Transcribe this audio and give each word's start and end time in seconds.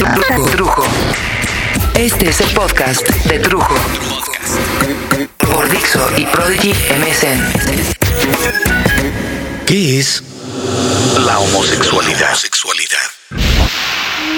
Trujo. 0.00 0.82
Este 1.94 2.30
es 2.30 2.40
el 2.40 2.48
podcast 2.54 3.06
de 3.26 3.38
Trujo. 3.38 3.74
Por 5.36 5.68
Dixo 5.68 6.00
y 6.16 6.24
Prodigy 6.24 6.70
MSN. 6.70 7.42
¿Qué 9.66 10.00
es 10.00 10.22
la 11.18 11.38
homosexualidad? 11.38 12.34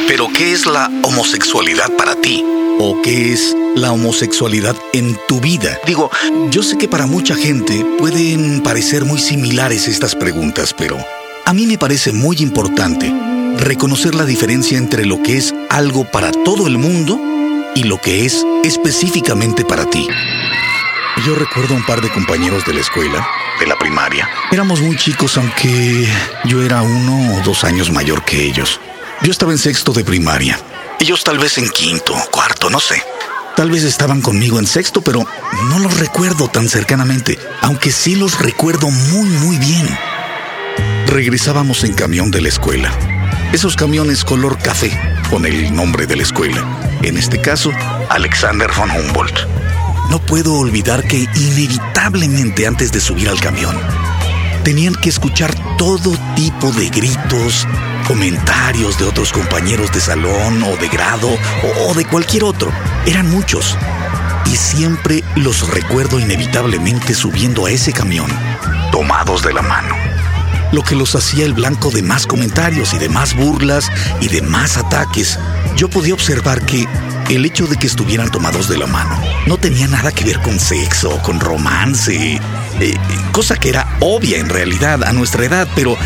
Pero 0.09 0.29
¿qué 0.35 0.53
es 0.53 0.67
la 0.67 0.91
homosexualidad 1.05 1.93
para 1.97 2.17
ti? 2.17 2.45
¿O 2.81 3.01
qué 3.01 3.33
es 3.33 3.55
la 3.77 3.93
homosexualidad 3.93 4.75
en 4.93 5.17
tu 5.29 5.41
vida? 5.41 5.79
Digo, 5.87 6.11
yo 6.51 6.65
sé 6.65 6.77
que 6.77 6.89
para 6.89 7.07
mucha 7.07 7.37
gente 7.37 7.87
pueden 7.99 8.65
parecer 8.65 9.05
muy 9.05 9.21
similares 9.21 9.87
estas 9.87 10.17
preguntas, 10.17 10.75
pero 10.77 10.99
a 11.45 11.53
mí 11.53 11.69
me 11.69 11.79
parece 11.79 12.13
muy 12.13 12.39
importante 12.39 13.13
reconocer 13.59 14.15
la 14.15 14.25
diferencia 14.25 14.79
entre 14.79 15.07
lo 15.07 15.23
que 15.23 15.37
es 15.37 15.55
algo 15.71 16.05
para 16.11 16.33
todo 16.33 16.67
el 16.67 16.79
mundo 16.79 17.21
y 17.75 17.85
lo 17.85 18.01
que 18.01 18.25
es 18.25 18.45
específicamente 18.65 19.65
para 19.65 19.89
ti. 19.89 20.07
Yo 21.27 21.35
recuerdo 21.35 21.75
un 21.75 21.85
par 21.85 22.01
de 22.01 22.11
compañeros 22.11 22.65
de 22.65 22.75
la 22.75 22.81
escuela, 22.81 23.27
de 23.61 23.67
la 23.67 23.79
primaria. 23.79 24.29
Éramos 24.51 24.81
muy 24.81 24.97
chicos, 24.97 25.37
aunque 25.37 26.09
yo 26.45 26.63
era 26.63 26.83
uno 26.83 27.37
o 27.37 27.43
dos 27.43 27.65
años 27.65 27.91
mayor 27.91 28.25
que 28.25 28.45
ellos. 28.45 28.81
Yo 29.23 29.31
estaba 29.31 29.53
en 29.53 29.59
sexto 29.59 29.93
de 29.93 30.05
primaria. 30.05 30.59
Ellos 30.99 31.23
tal 31.23 31.39
vez 31.39 31.59
en 31.59 31.69
quinto, 31.69 32.15
cuarto, 32.31 32.71
no 32.71 32.81
sé. 32.81 33.03
Tal 33.57 33.71
vez 33.71 33.85
estaban 33.85 34.23
conmigo 34.23 34.59
en 34.59 34.67
sexto, 34.67 35.03
pero 35.03 35.27
no 35.69 35.79
los 35.79 35.99
recuerdo 35.99 36.49
tan 36.49 36.69
cercanamente, 36.69 37.39
aunque 37.61 37.93
sí 37.93 38.17
los 38.17 38.39
recuerdo 38.39 38.91
muy, 38.91 39.29
muy 39.29 39.59
bien. 39.59 39.87
Regresábamos 41.07 41.85
en 41.85 41.93
camión 41.93 42.31
de 42.31 42.41
la 42.41 42.49
escuela. 42.49 43.12
Esos 43.53 43.77
camiones 43.77 44.25
color 44.25 44.57
café, 44.57 44.91
con 45.29 45.45
el 45.45 45.77
nombre 45.77 46.07
de 46.07 46.17
la 46.17 46.23
escuela. 46.23 46.65
En 47.03 47.19
este 47.19 47.39
caso, 47.39 47.71
Alexander 48.09 48.71
von 48.75 48.91
Humboldt. 48.91 49.47
No 50.09 50.19
puedo 50.21 50.55
olvidar 50.55 51.07
que 51.07 51.27
inevitablemente 51.35 52.67
antes 52.67 52.93
de 52.93 53.01
subir 53.01 53.29
al 53.29 53.39
camión, 53.41 53.79
tenían 54.65 54.95
que 54.95 55.11
escuchar 55.11 55.55
todo 55.77 56.17
tipo 56.35 56.73
de 56.73 56.89
gritos, 56.89 57.69
comentarios 58.09 58.99
de 58.99 59.05
otros 59.05 59.33
compañeros 59.33 59.93
de 59.93 60.01
salón 60.01 60.63
o 60.63 60.75
de 60.79 60.89
grado 60.89 61.29
o, 61.87 61.93
de 61.93 62.07
cualquier 62.07 62.45
otro. 62.45 62.73
Eran 63.05 63.29
muchos. 63.31 63.77
Y 64.47 64.57
siempre 64.57 65.23
los 65.37 65.69
recuerdo 65.69 66.19
inevitablemente 66.19 67.13
subiendo 67.13 67.67
a 67.67 67.71
ese 67.71 67.93
camión, 67.93 68.31
tomados 68.91 69.43
de 69.43 69.53
la 69.53 69.61
mano. 69.61 70.02
Lo 70.73 70.83
que 70.83 70.97
los 70.97 71.15
hacía 71.15 71.45
el 71.45 71.55
blanco 71.55 71.91
de 71.91 72.03
más 72.03 72.27
comentarios 72.27 72.95
y 72.95 72.99
de 72.99 73.09
más 73.09 73.37
burlas 73.37 73.91
y 74.21 74.29
de 74.29 74.43
más 74.43 74.77
ataques. 74.77 75.39
Yo 75.77 75.89
podía 75.89 76.15
observar 76.15 76.65
que 76.67 76.89
el 77.31 77.45
hecho 77.47 77.67
de 77.67 77.77
que 77.77 77.87
estuvieran 77.87 78.31
tomados 78.31 78.69
de 78.69 78.77
la 78.77 78.87
mano 78.87 79.19
no 79.47 79.57
tenía 79.57 79.87
nada 79.87 80.13
que 80.13 80.25
ver 80.25 80.41
con 80.41 80.59
sexo, 80.61 81.19
con 81.23 81.41
romance, 81.41 82.41
eh, 82.81 82.95
cosa 83.33 83.57
que 83.57 83.71
era 83.71 83.97
obvia 84.01 84.39
en 84.39 84.49
realidad 84.49 85.03
a 85.05 85.13
nuestra 85.13 85.45
edad, 85.45 85.69
pero 85.75 85.97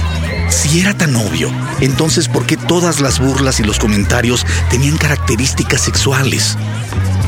si 0.49 0.81
era 0.81 0.95
tan 0.95 1.17
obvio, 1.17 1.51
entonces 1.81 2.29
¿por 2.29 2.47
qué 2.47 2.57
todas 2.57 3.01
las 3.01 3.19
burlas 3.19 3.59
y 3.61 3.65
los 3.65 3.79
comentarios 3.79 4.47
tenían 4.71 4.97
características 4.97 5.81
sexuales? 5.81 6.57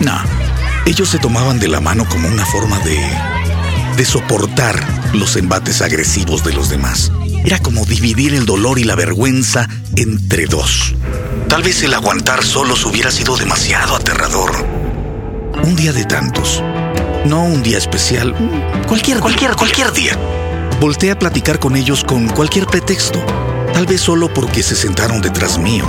No, 0.01 0.17
ellos 0.87 1.09
se 1.09 1.19
tomaban 1.19 1.59
de 1.59 1.69
la 1.69 1.81
mano 1.81 2.05
como 2.09 2.29
una 2.29 2.47
forma 2.47 2.79
de... 2.81 2.99
de 3.97 4.05
soportar 4.05 4.81
los 5.13 5.37
embates 5.37 5.83
agresivos 5.83 6.45
de 6.45 6.53
los 6.53 6.69
demás. 6.69 7.11
Era 7.49 7.61
como 7.61 7.87
dividir 7.87 8.35
el 8.35 8.45
dolor 8.45 8.79
y 8.79 8.85
la 8.85 8.95
vergüenza 8.95 9.67
entre 9.97 10.45
dos. 10.45 10.95
Tal 11.49 11.63
vez 11.63 11.83
el 11.83 11.95
aguantar 11.95 12.45
solos 12.45 12.85
hubiera 12.85 13.11
sido 13.11 13.39
demasiado 13.39 13.97
aterrador. 13.97 14.51
Un 15.65 15.75
día 15.75 15.95
de 15.95 16.05
tantos. 16.05 16.63
No 17.25 17.45
un 17.45 17.63
día 17.63 17.79
especial. 17.79 18.35
Cualquier, 18.87 19.21
cualquier, 19.21 19.57
cualquier 19.57 19.93
día. 19.95 20.19
Volté 20.79 21.11
a 21.11 21.19
platicar 21.19 21.59
con 21.59 21.75
ellos 21.75 22.05
con 22.05 22.29
cualquier 22.29 22.67
pretexto. 22.67 23.25
Tal 23.73 23.87
vez 23.87 24.03
solo 24.03 24.29
porque 24.35 24.63
se 24.63 24.77
sentaron 24.77 25.23
detrás 25.23 25.57
mío. 25.57 25.87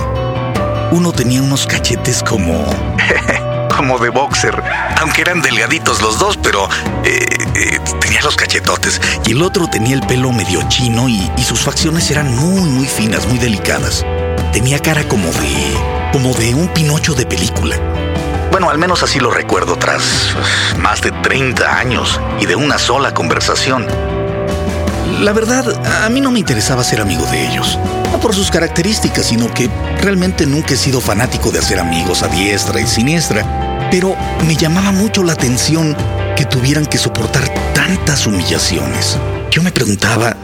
Uno 0.92 1.12
tenía 1.12 1.42
unos 1.42 1.66
cachetes 1.66 2.22
como... 2.22 2.64
como 3.80 3.98
de 3.98 4.10
boxer. 4.10 4.62
Aunque 5.00 5.22
eran 5.22 5.40
delgaditos 5.40 6.02
los 6.02 6.18
dos, 6.18 6.36
pero 6.36 6.68
eh, 7.02 7.18
eh, 7.54 7.78
tenía 7.98 8.20
los 8.20 8.36
cachetotes. 8.36 9.00
Y 9.24 9.30
el 9.32 9.40
otro 9.40 9.68
tenía 9.68 9.94
el 9.94 10.02
pelo 10.02 10.32
medio 10.32 10.60
chino 10.68 11.08
y, 11.08 11.30
sus 11.42 11.60
facciones 11.60 12.10
eran 12.10 12.36
muy, 12.36 12.60
muy 12.60 12.86
finas, 12.86 13.26
muy 13.26 13.38
delicadas. 13.38 14.04
Tenía 14.52 14.80
cara 14.80 15.08
como 15.08 15.32
de... 15.32 16.10
como 16.12 16.34
de 16.34 16.54
un 16.54 16.68
pinocho 16.68 17.14
de 17.14 17.24
película. 17.24 17.76
Bueno, 18.50 18.68
al 18.68 18.76
menos 18.76 19.02
así 19.02 19.18
lo 19.18 19.30
recuerdo 19.30 19.76
tras 19.76 20.36
más 20.78 21.00
de 21.00 21.10
30 21.10 21.78
años 21.78 22.20
y 22.38 22.44
de 22.44 22.56
una 22.56 22.76
sola 22.76 23.14
conversación. 23.14 23.86
La 25.20 25.32
verdad, 25.32 26.04
a 26.04 26.08
mí 26.10 26.20
no 26.20 26.30
me 26.30 26.38
interesaba 26.38 26.84
ser 26.84 27.00
amigo 27.00 27.24
de 27.26 27.46
ellos. 27.46 27.78
No 28.12 28.20
por 28.20 28.34
sus 28.34 28.50
características, 28.50 29.26
sino 29.26 29.52
que 29.52 29.70
realmente 30.02 30.46
nunca 30.46 30.74
he 30.74 30.76
sido 30.76 31.00
fanático 31.00 31.50
de 31.50 31.58
hacer 31.58 31.78
amigos 31.78 32.22
a 32.22 32.28
diestra 32.28 32.80
y 32.80 32.86
siniestra. 32.86 33.59
Pero 33.90 34.16
me 34.46 34.56
llamaba 34.56 34.92
mucho 34.92 35.22
la 35.22 35.32
atención 35.32 35.96
que 36.36 36.44
tuvieran 36.44 36.86
que 36.86 36.98
soportar 36.98 37.48
tantas 37.74 38.26
humillaciones. 38.26 39.18
Yo 39.50 39.62
me 39.62 39.72
preguntaba, 39.72 40.36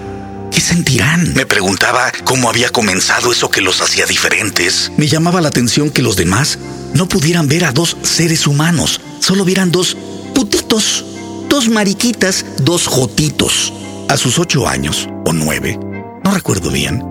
¿Qué 0.51 0.61
sentirán? 0.61 1.35
Me 1.35 1.45
preguntaba 1.45 2.11
cómo 2.25 2.49
había 2.49 2.71
comenzado 2.71 3.31
eso 3.31 3.51
que 3.51 3.61
los 3.61 3.83
hacía 3.83 4.07
diferentes. 4.07 4.91
Me 4.97 5.07
llamaba 5.07 5.43
la 5.43 5.49
atención 5.49 5.91
que 5.91 6.01
los 6.01 6.17
demás 6.17 6.59
no 6.95 7.07
pudieran 7.07 7.47
ver 7.47 7.65
a 7.65 7.73
dos 7.73 7.97
seres 8.03 8.47
humanos, 8.47 9.01
solo 9.21 9.45
vieran 9.45 9.71
dos 9.71 9.99
putitos, 10.35 11.05
dos 11.51 11.69
mariquitas, 11.69 12.47
dos 12.63 12.87
jotitos. 12.87 13.73
A 14.09 14.17
sus 14.17 14.39
ocho 14.39 14.67
años, 14.67 15.09
o 15.27 15.33
nueve, 15.33 15.79
no 16.25 16.31
recuerdo 16.31 16.71
bien, 16.71 17.03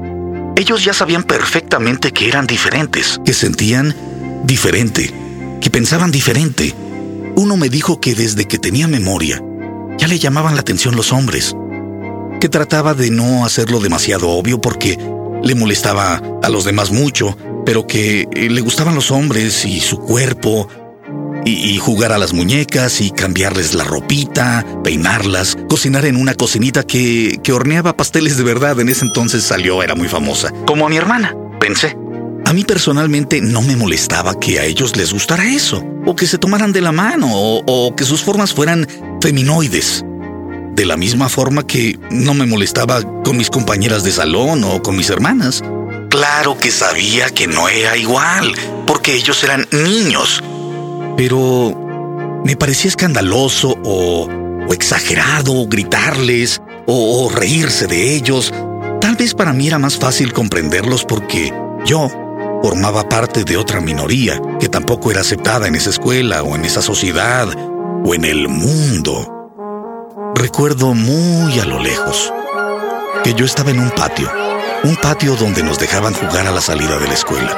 ellos 0.55 0.83
ya 0.83 0.93
sabían 0.93 1.23
perfectamente 1.23 2.11
que 2.11 2.27
eran 2.27 2.47
diferentes, 2.47 3.19
que 3.23 3.33
sentían 3.33 3.95
diferente, 4.45 5.13
que 5.61 5.69
pensaban 5.69 6.11
diferente. 6.11 6.73
Uno 7.35 7.57
me 7.57 7.69
dijo 7.69 7.99
que 7.99 8.15
desde 8.15 8.45
que 8.45 8.59
tenía 8.59 8.87
memoria, 8.87 9.41
ya 9.97 10.07
le 10.07 10.19
llamaban 10.19 10.55
la 10.55 10.61
atención 10.61 10.95
los 10.95 11.11
hombres 11.11 11.55
que 12.39 12.49
trataba 12.49 12.93
de 12.93 13.09
no 13.09 13.45
hacerlo 13.45 13.79
demasiado 13.79 14.29
obvio 14.29 14.59
porque 14.61 14.97
le 15.43 15.55
molestaba 15.55 16.21
a 16.43 16.49
los 16.49 16.63
demás 16.65 16.91
mucho, 16.91 17.37
pero 17.65 17.87
que 17.87 18.27
eh, 18.31 18.49
le 18.49 18.61
gustaban 18.61 18.95
los 18.95 19.11
hombres 19.11 19.65
y 19.65 19.79
su 19.79 19.99
cuerpo, 19.99 20.67
y, 21.45 21.77
jugar 21.77 22.11
a 22.11 22.17
las 22.17 22.33
muñecas 22.33 23.01
y 23.01 23.11
cambiarles 23.11 23.75
la 23.75 23.83
ropita, 23.83 24.65
peinarlas, 24.83 25.55
cocinar 25.69 26.05
en 26.05 26.15
una 26.15 26.33
cocinita 26.33 26.83
que, 26.83 27.39
que 27.43 27.53
horneaba 27.53 27.95
pasteles 27.95 28.37
de 28.37 28.43
verdad. 28.43 28.79
En 28.79 28.89
ese 28.89 29.05
entonces 29.05 29.43
salió, 29.43 29.83
era 29.83 29.93
muy 29.93 30.07
famosa. 30.07 30.51
Como 30.65 30.87
a 30.87 30.89
mi 30.89 30.97
hermana, 30.97 31.35
pensé. 31.59 31.95
A 32.45 32.53
mí 32.53 32.63
personalmente 32.63 33.41
no 33.41 33.61
me 33.63 33.75
molestaba 33.75 34.39
que 34.39 34.59
a 34.59 34.65
ellos 34.65 34.95
les 34.95 35.11
gustara 35.11 35.45
eso, 35.45 35.83
o 36.05 36.15
que 36.15 36.27
se 36.27 36.37
tomaran 36.37 36.71
de 36.71 36.81
la 36.81 36.91
mano, 36.91 37.31
o, 37.33 37.63
o 37.65 37.95
que 37.95 38.03
sus 38.03 38.21
formas 38.21 38.53
fueran 38.53 38.87
feminoides 39.21 40.05
de 40.75 40.85
la 40.85 40.97
misma 40.97 41.29
forma 41.29 41.65
que 41.65 41.97
no 42.11 42.33
me 42.33 42.45
molestaba 42.45 43.01
con 43.23 43.37
mis 43.37 43.49
compañeras 43.49 44.03
de 44.03 44.11
salón 44.11 44.63
o 44.63 44.83
con 44.83 44.95
mis 44.95 45.09
hermanas. 45.09 45.63
Claro 46.09 46.57
que 46.57 46.69
sabía 46.69 47.29
que 47.29 47.47
no 47.47 47.67
era 47.69 47.97
igual, 47.97 48.53
porque 48.85 49.15
ellos 49.15 49.43
eran 49.43 49.67
niños. 49.71 50.43
Pero 51.17 52.41
me 52.45 52.55
parecía 52.55 52.89
escandaloso 52.89 53.75
o, 53.83 54.27
exagerado 54.71 55.65
gritarles 55.67 56.61
o, 56.85 57.25
o 57.25 57.29
reírse 57.29 57.87
de 57.87 58.15
ellos. 58.15 58.53
Tal 58.99 59.15
vez 59.15 59.33
para 59.33 59.53
mí 59.53 59.67
era 59.67 59.79
más 59.79 59.97
fácil 59.97 60.33
comprenderlos 60.33 61.05
porque 61.05 61.53
yo 61.85 62.09
formaba 62.61 63.07
parte 63.07 63.43
de 63.43 63.57
otra 63.57 63.81
minoría 63.81 64.41
que 64.59 64.69
tampoco 64.69 65.11
era 65.11 65.21
aceptada 65.21 65.67
en 65.67 65.75
esa 65.75 65.89
escuela 65.89 66.43
o 66.43 66.55
en 66.55 66.65
esa 66.65 66.81
sociedad 66.81 67.47
o 68.03 68.13
en 68.13 68.25
el 68.25 68.47
mundo. 68.47 69.31
Recuerdo 70.35 70.93
muy 70.93 71.59
a 71.59 71.65
lo 71.65 71.79
lejos 71.79 72.33
que 73.23 73.33
yo 73.33 73.45
estaba 73.45 73.71
en 73.71 73.79
un 73.79 73.89
patio, 73.89 74.31
un 74.83 74.95
patio 74.97 75.35
donde 75.35 75.63
nos 75.63 75.79
dejaban 75.79 76.13
jugar 76.13 76.45
a 76.45 76.51
la 76.51 76.61
salida 76.61 76.99
de 76.99 77.07
la 77.07 77.13
escuela, 77.13 77.57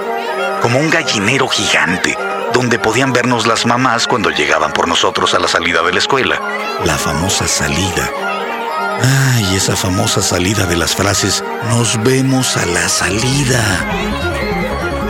como 0.61 0.79
un 0.79 0.89
gallinero 0.89 1.47
gigante, 1.47 2.15
donde 2.53 2.79
podían 2.79 3.11
vernos 3.11 3.47
las 3.47 3.65
mamás 3.65 4.07
cuando 4.07 4.29
llegaban 4.29 4.71
por 4.71 4.87
nosotros 4.87 5.33
a 5.33 5.39
la 5.39 5.47
salida 5.47 5.81
de 5.83 5.91
la 5.91 5.99
escuela. 5.99 6.39
La 6.85 6.97
famosa 6.97 7.47
salida. 7.47 8.09
Ay, 9.35 9.55
esa 9.55 9.75
famosa 9.75 10.21
salida 10.21 10.65
de 10.65 10.77
las 10.77 10.95
frases, 10.95 11.43
nos 11.69 12.01
vemos 12.03 12.57
a 12.57 12.65
la 12.65 12.87
salida. 12.87 14.26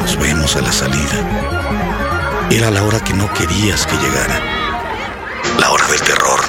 Nos 0.07 0.19
vemos 0.19 0.55
a 0.55 0.61
la 0.61 0.71
salida. 0.71 2.47
Era 2.49 2.71
la 2.71 2.81
hora 2.83 3.01
que 3.01 3.13
no 3.13 3.29
querías 3.33 3.85
que 3.85 3.97
llegara. 3.97 4.41
La 5.59 5.69
hora 5.69 5.85
del 5.89 5.99
terror 5.99 6.39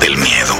del 0.00 0.16
miedo. 0.16 0.54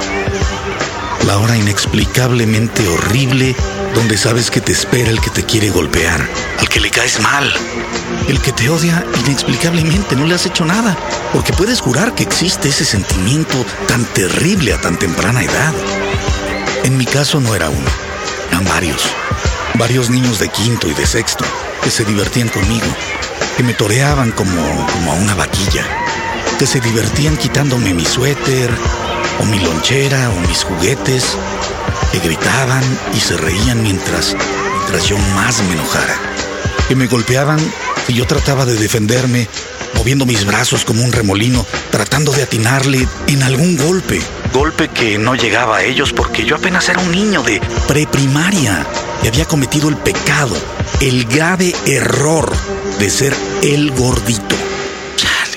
La 1.26 1.38
hora 1.38 1.56
inexplicablemente 1.56 2.86
horrible 2.86 3.56
donde 3.94 4.19
sabes 4.19 4.50
que 4.50 4.60
te 4.60 4.72
espera 4.72 5.08
el 5.08 5.22
que 5.22 5.30
te 5.30 5.44
quiere 5.44 5.70
golpear, 5.70 6.20
al 6.58 6.69
que 6.69 6.80
le 6.80 6.90
caes 6.90 7.19
mal, 7.19 7.50
el 8.28 8.38
que 8.42 8.52
te 8.52 8.69
odia 8.69 9.02
inexplicablemente, 9.25 10.14
no 10.14 10.26
le 10.26 10.34
has 10.34 10.44
hecho 10.44 10.66
nada, 10.66 10.98
porque 11.32 11.54
puedes 11.54 11.80
jurar 11.80 12.14
que 12.14 12.25
existe 12.25 12.69
ese 12.69 12.84
sentimiento 12.84 13.64
tan 13.86 14.04
terrible 14.04 14.75
a 14.75 14.80
tan 14.82 14.98
temprana 14.98 15.42
edad. 15.42 15.72
En 16.84 16.98
mi 16.98 17.06
caso 17.06 17.40
no 17.40 17.54
era 17.54 17.70
uno, 17.70 17.90
eran 18.50 18.66
varios, 18.66 19.02
varios 19.76 20.10
niños 20.10 20.38
de 20.38 20.50
quinto 20.50 20.88
y 20.88 20.92
de 20.92 21.06
sexto 21.06 21.46
que 21.88 21.93
se 21.93 22.05
divertían 22.05 22.50
conmigo, 22.50 22.85
que 23.56 23.62
me 23.62 23.73
toreaban 23.73 24.31
como, 24.32 24.87
como 24.93 25.11
a 25.11 25.14
una 25.14 25.35
vaquilla, 25.35 25.87
que 26.58 26.67
se 26.67 26.81
divertían 26.81 27.38
quitándome 27.38 27.94
mi 27.94 28.05
suéter, 28.05 28.70
o 29.40 29.46
mi 29.46 29.58
lonchera, 29.58 30.29
o 30.29 30.38
mis 30.46 30.64
juguetes, 30.64 31.25
que 32.12 32.19
gritaban 32.19 32.85
y 33.14 33.20
se 33.20 33.38
reían 33.38 33.82
mientras, 33.82 34.37
mientras 34.76 35.06
yo 35.06 35.17
más 35.35 35.62
me 35.62 35.73
enojara, 35.73 36.14
que 36.88 36.94
me 36.94 37.06
golpeaban 37.06 37.58
y 38.06 38.12
yo 38.12 38.26
trataba 38.26 38.67
de 38.67 38.75
defenderme, 38.75 39.49
moviendo 39.94 40.26
mis 40.26 40.44
brazos 40.44 40.85
como 40.85 41.02
un 41.02 41.12
remolino, 41.12 41.64
tratando 41.90 42.32
de 42.32 42.43
atinarle 42.43 43.08
en 43.29 43.43
algún 43.43 43.79
golpe. 43.79 44.20
Golpe 44.52 44.88
que 44.88 45.17
no 45.17 45.37
llegaba 45.37 45.79
a 45.79 45.85
ellos 45.85 46.12
porque 46.12 46.44
yo 46.44 46.56
apenas 46.56 46.87
era 46.90 47.00
un 47.00 47.12
niño 47.12 47.43
de 47.43 47.62
preprimaria 47.87 48.87
y 49.23 49.29
había 49.29 49.46
cometido 49.46 49.88
el 49.88 49.96
pecado, 49.96 50.55
el 51.00 51.27
grave 51.27 51.73
error 51.87 52.53
de 52.99 53.09
ser 53.09 53.35
el 53.62 53.93
gordito. 53.93 54.56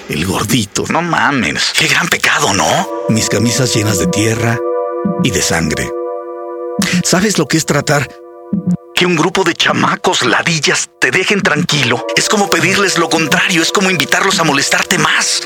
El 0.07 0.25
gordito, 0.25 0.85
no 0.89 1.01
mames. 1.01 1.73
Qué 1.77 1.87
gran 1.87 2.07
pecado, 2.07 2.53
¿no? 2.53 2.87
Mis 3.09 3.27
camisas 3.29 3.73
llenas 3.73 3.97
de 3.97 4.07
tierra 4.07 4.59
y 5.23 5.31
de 5.31 5.41
sangre. 5.41 5.89
¿Sabes 7.03 7.39
lo 7.39 7.47
que 7.47 7.57
es 7.57 7.65
tratar 7.65 8.07
que 8.93 9.05
un 9.05 9.15
grupo 9.15 9.43
de 9.43 9.55
chamacos 9.55 10.23
ladillas 10.25 10.89
te 10.99 11.09
dejen 11.09 11.41
tranquilo? 11.41 12.05
Es 12.15 12.29
como 12.29 12.49
pedirles 12.49 12.99
lo 12.99 13.09
contrario, 13.09 13.63
es 13.63 13.71
como 13.71 13.89
invitarlos 13.89 14.39
a 14.39 14.43
molestarte 14.43 14.99
más. 14.99 15.41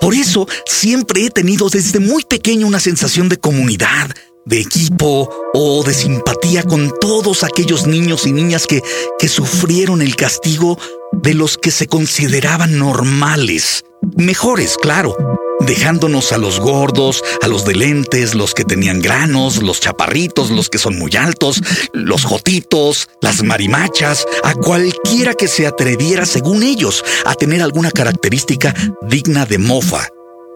Por 0.00 0.14
eso 0.14 0.48
siempre 0.66 1.26
he 1.26 1.30
tenido 1.30 1.68
desde 1.68 2.00
muy 2.00 2.24
pequeño 2.24 2.66
una 2.66 2.80
sensación 2.80 3.28
de 3.28 3.38
comunidad, 3.38 4.10
de 4.46 4.60
equipo 4.60 5.28
o 5.52 5.82
de 5.84 5.92
simpatía 5.92 6.62
con 6.62 6.92
todos 7.00 7.44
aquellos 7.44 7.86
niños 7.86 8.26
y 8.26 8.32
niñas 8.32 8.66
que, 8.66 8.82
que 9.18 9.28
sufrieron 9.28 10.00
el 10.00 10.16
castigo 10.16 10.78
de 11.12 11.34
los 11.34 11.58
que 11.58 11.70
se 11.70 11.86
consideraban 11.86 12.78
normales. 12.78 13.84
Mejores, 14.16 14.76
claro, 14.80 15.16
dejándonos 15.60 16.32
a 16.32 16.38
los 16.38 16.60
gordos, 16.60 17.24
a 17.42 17.48
los 17.48 17.64
de 17.64 17.74
lentes, 17.74 18.34
los 18.34 18.54
que 18.54 18.64
tenían 18.64 19.00
granos, 19.00 19.62
los 19.62 19.80
chaparritos, 19.80 20.50
los 20.50 20.68
que 20.68 20.78
son 20.78 20.96
muy 20.96 21.10
altos, 21.16 21.60
los 21.92 22.24
jotitos, 22.24 23.08
las 23.20 23.42
marimachas, 23.42 24.26
a 24.44 24.54
cualquiera 24.54 25.34
que 25.34 25.48
se 25.48 25.66
atreviera, 25.66 26.24
según 26.24 26.62
ellos, 26.62 27.04
a 27.24 27.34
tener 27.34 27.62
alguna 27.62 27.90
característica 27.90 28.74
digna 29.02 29.44
de 29.44 29.58
mofa, 29.58 30.08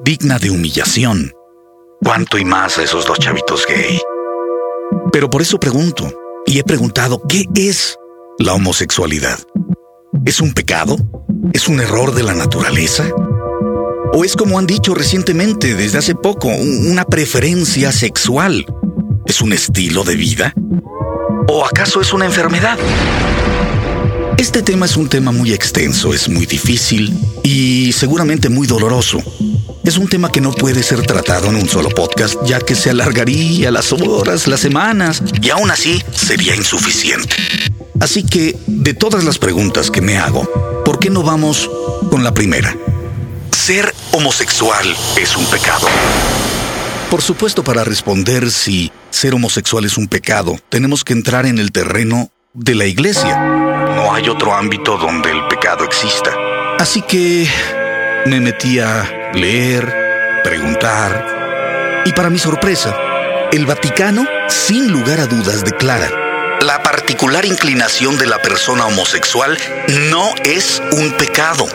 digna 0.04 0.38
de 0.38 0.50
humillación. 0.50 1.39
¿Cuánto 2.02 2.38
y 2.38 2.46
más 2.46 2.78
a 2.78 2.82
esos 2.82 3.04
dos 3.04 3.18
chavitos 3.18 3.66
gay? 3.66 4.00
Pero 5.12 5.28
por 5.28 5.42
eso 5.42 5.60
pregunto, 5.60 6.10
y 6.46 6.58
he 6.58 6.64
preguntado, 6.64 7.20
¿qué 7.28 7.44
es 7.54 7.98
la 8.38 8.54
homosexualidad? 8.54 9.38
¿Es 10.24 10.40
un 10.40 10.54
pecado? 10.54 10.96
¿Es 11.52 11.68
un 11.68 11.78
error 11.78 12.14
de 12.14 12.22
la 12.22 12.32
naturaleza? 12.32 13.04
¿O 14.14 14.24
es 14.24 14.34
como 14.34 14.58
han 14.58 14.66
dicho 14.66 14.94
recientemente, 14.94 15.74
desde 15.74 15.98
hace 15.98 16.14
poco, 16.14 16.48
una 16.48 17.04
preferencia 17.04 17.92
sexual? 17.92 18.64
¿Es 19.26 19.42
un 19.42 19.52
estilo 19.52 20.02
de 20.02 20.16
vida? 20.16 20.54
¿O 21.48 21.66
acaso 21.66 22.00
es 22.00 22.14
una 22.14 22.24
enfermedad? 22.24 22.78
Este 24.38 24.62
tema 24.62 24.86
es 24.86 24.96
un 24.96 25.08
tema 25.10 25.32
muy 25.32 25.52
extenso, 25.52 26.14
es 26.14 26.30
muy 26.30 26.46
difícil 26.46 27.14
y 27.42 27.92
seguramente 27.92 28.48
muy 28.48 28.66
doloroso. 28.66 29.22
Es 29.82 29.96
un 29.96 30.08
tema 30.08 30.30
que 30.30 30.42
no 30.42 30.52
puede 30.52 30.82
ser 30.82 31.00
tratado 31.06 31.48
en 31.48 31.56
un 31.56 31.68
solo 31.68 31.88
podcast, 31.88 32.34
ya 32.44 32.60
que 32.60 32.74
se 32.74 32.90
alargaría 32.90 33.70
las 33.70 33.92
horas, 33.92 34.46
las 34.46 34.60
semanas, 34.60 35.22
y 35.40 35.48
aún 35.50 35.70
así 35.70 36.02
sería 36.12 36.54
insuficiente. 36.54 37.34
Así 37.98 38.22
que, 38.24 38.56
de 38.66 38.92
todas 38.92 39.24
las 39.24 39.38
preguntas 39.38 39.90
que 39.90 40.02
me 40.02 40.18
hago, 40.18 40.48
¿por 40.84 40.98
qué 40.98 41.08
no 41.08 41.22
vamos 41.22 41.70
con 42.10 42.22
la 42.22 42.34
primera? 42.34 42.76
¿Ser 43.52 43.94
homosexual 44.12 44.94
es 45.18 45.34
un 45.36 45.46
pecado? 45.46 45.86
Por 47.10 47.22
supuesto, 47.22 47.64
para 47.64 47.82
responder 47.82 48.50
si 48.50 48.92
ser 49.08 49.34
homosexual 49.34 49.86
es 49.86 49.96
un 49.96 50.08
pecado, 50.08 50.58
tenemos 50.68 51.04
que 51.04 51.14
entrar 51.14 51.46
en 51.46 51.58
el 51.58 51.72
terreno 51.72 52.30
de 52.52 52.74
la 52.74 52.84
iglesia. 52.84 53.38
No 53.96 54.12
hay 54.12 54.28
otro 54.28 54.54
ámbito 54.54 54.98
donde 54.98 55.30
el 55.30 55.46
pecado 55.48 55.84
exista. 55.84 56.30
Así 56.78 57.00
que 57.02 57.48
me 58.26 58.40
metí 58.40 58.78
a 58.78 59.19
leer, 59.34 60.42
preguntar, 60.44 62.02
y 62.04 62.12
para 62.12 62.30
mi 62.30 62.38
sorpresa, 62.38 62.96
el 63.52 63.66
Vaticano, 63.66 64.26
sin 64.48 64.90
lugar 64.90 65.20
a 65.20 65.26
dudas, 65.26 65.64
declara, 65.64 66.10
la 66.60 66.82
particular 66.82 67.44
inclinación 67.44 68.18
de 68.18 68.26
la 68.26 68.38
persona 68.38 68.86
homosexual 68.86 69.56
no 70.10 70.34
es 70.44 70.82
un 70.92 71.12
pecado 71.12 71.66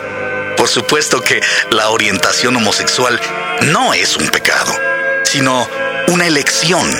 por 0.56 0.68
supuesto 0.68 1.20
que 1.20 1.40
la 1.70 1.90
orientación 1.90 2.56
homosexual 2.56 3.20
no 3.66 3.94
es 3.94 4.16
un 4.16 4.26
pecado, 4.28 4.72
sino 5.24 5.68
una 6.08 6.26
elección. 6.26 6.90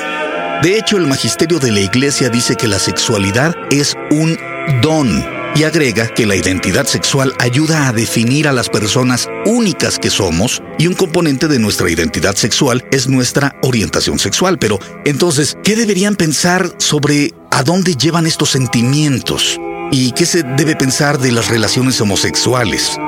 De 0.63 0.79
hecho, 0.79 0.97
el 0.97 1.07
magisterio 1.07 1.59
de 1.59 1.73
la 1.73 1.81
Iglesia 1.81 2.29
dice 2.29 2.55
que 2.55 2.69
la 2.69 2.79
sexualidad 2.79 3.57
es 3.71 3.97
un 4.11 4.39
don 4.83 5.36
y 5.57 5.65
agrega 5.65 6.09
que 6.09 6.27
la 6.27 6.37
identidad 6.37 6.85
sexual 6.85 7.33
ayuda 7.39 7.89
a 7.89 7.93
definir 7.93 8.47
a 8.47 8.53
las 8.53 8.69
personas 8.69 9.27
únicas 9.47 9.99
que 9.99 10.11
somos 10.11 10.63
y 10.79 10.87
un 10.87 10.95
componente 10.95 11.49
de 11.49 11.59
nuestra 11.59 11.91
identidad 11.91 12.35
sexual 12.35 12.85
es 12.91 13.09
nuestra 13.09 13.57
orientación 13.63 14.19
sexual. 14.19 14.59
Pero 14.59 14.79
entonces, 15.07 15.57
¿qué 15.65 15.75
deberían 15.75 16.15
pensar 16.15 16.71
sobre 16.77 17.33
a 17.51 17.63
dónde 17.63 17.95
llevan 17.95 18.27
estos 18.27 18.51
sentimientos? 18.51 19.59
¿Y 19.91 20.13
qué 20.13 20.27
se 20.27 20.43
debe 20.43 20.77
pensar 20.77 21.19
de 21.19 21.33
las 21.33 21.49
relaciones 21.49 21.99
homosexuales? 22.03 22.99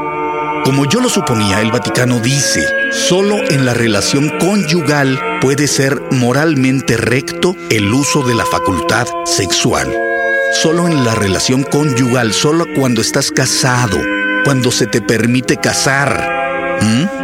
Como 0.65 0.89
yo 0.89 1.01
lo 1.01 1.11
suponía, 1.11 1.61
el 1.61 1.71
Vaticano 1.71 2.19
dice, 2.21 2.67
solo 2.93 3.37
en 3.51 3.67
la 3.67 3.75
relación 3.75 4.33
conyugal 4.39 5.21
puede 5.43 5.67
ser 5.67 6.01
moralmente 6.13 6.97
recto 6.97 7.55
el 7.69 7.93
uso 7.93 8.23
de 8.23 8.35
la 8.35 8.47
facultad 8.47 9.07
sexual. 9.25 10.08
Solo 10.53 10.89
en 10.89 11.05
la 11.05 11.15
relación 11.15 11.63
conyugal, 11.63 12.33
solo 12.33 12.67
cuando 12.75 13.01
estás 13.01 13.31
casado, 13.31 13.99
cuando 14.45 14.71
se 14.73 14.87
te 14.87 15.01
permite 15.01 15.57
casar. 15.57 16.79
¿Mm? 16.81 17.18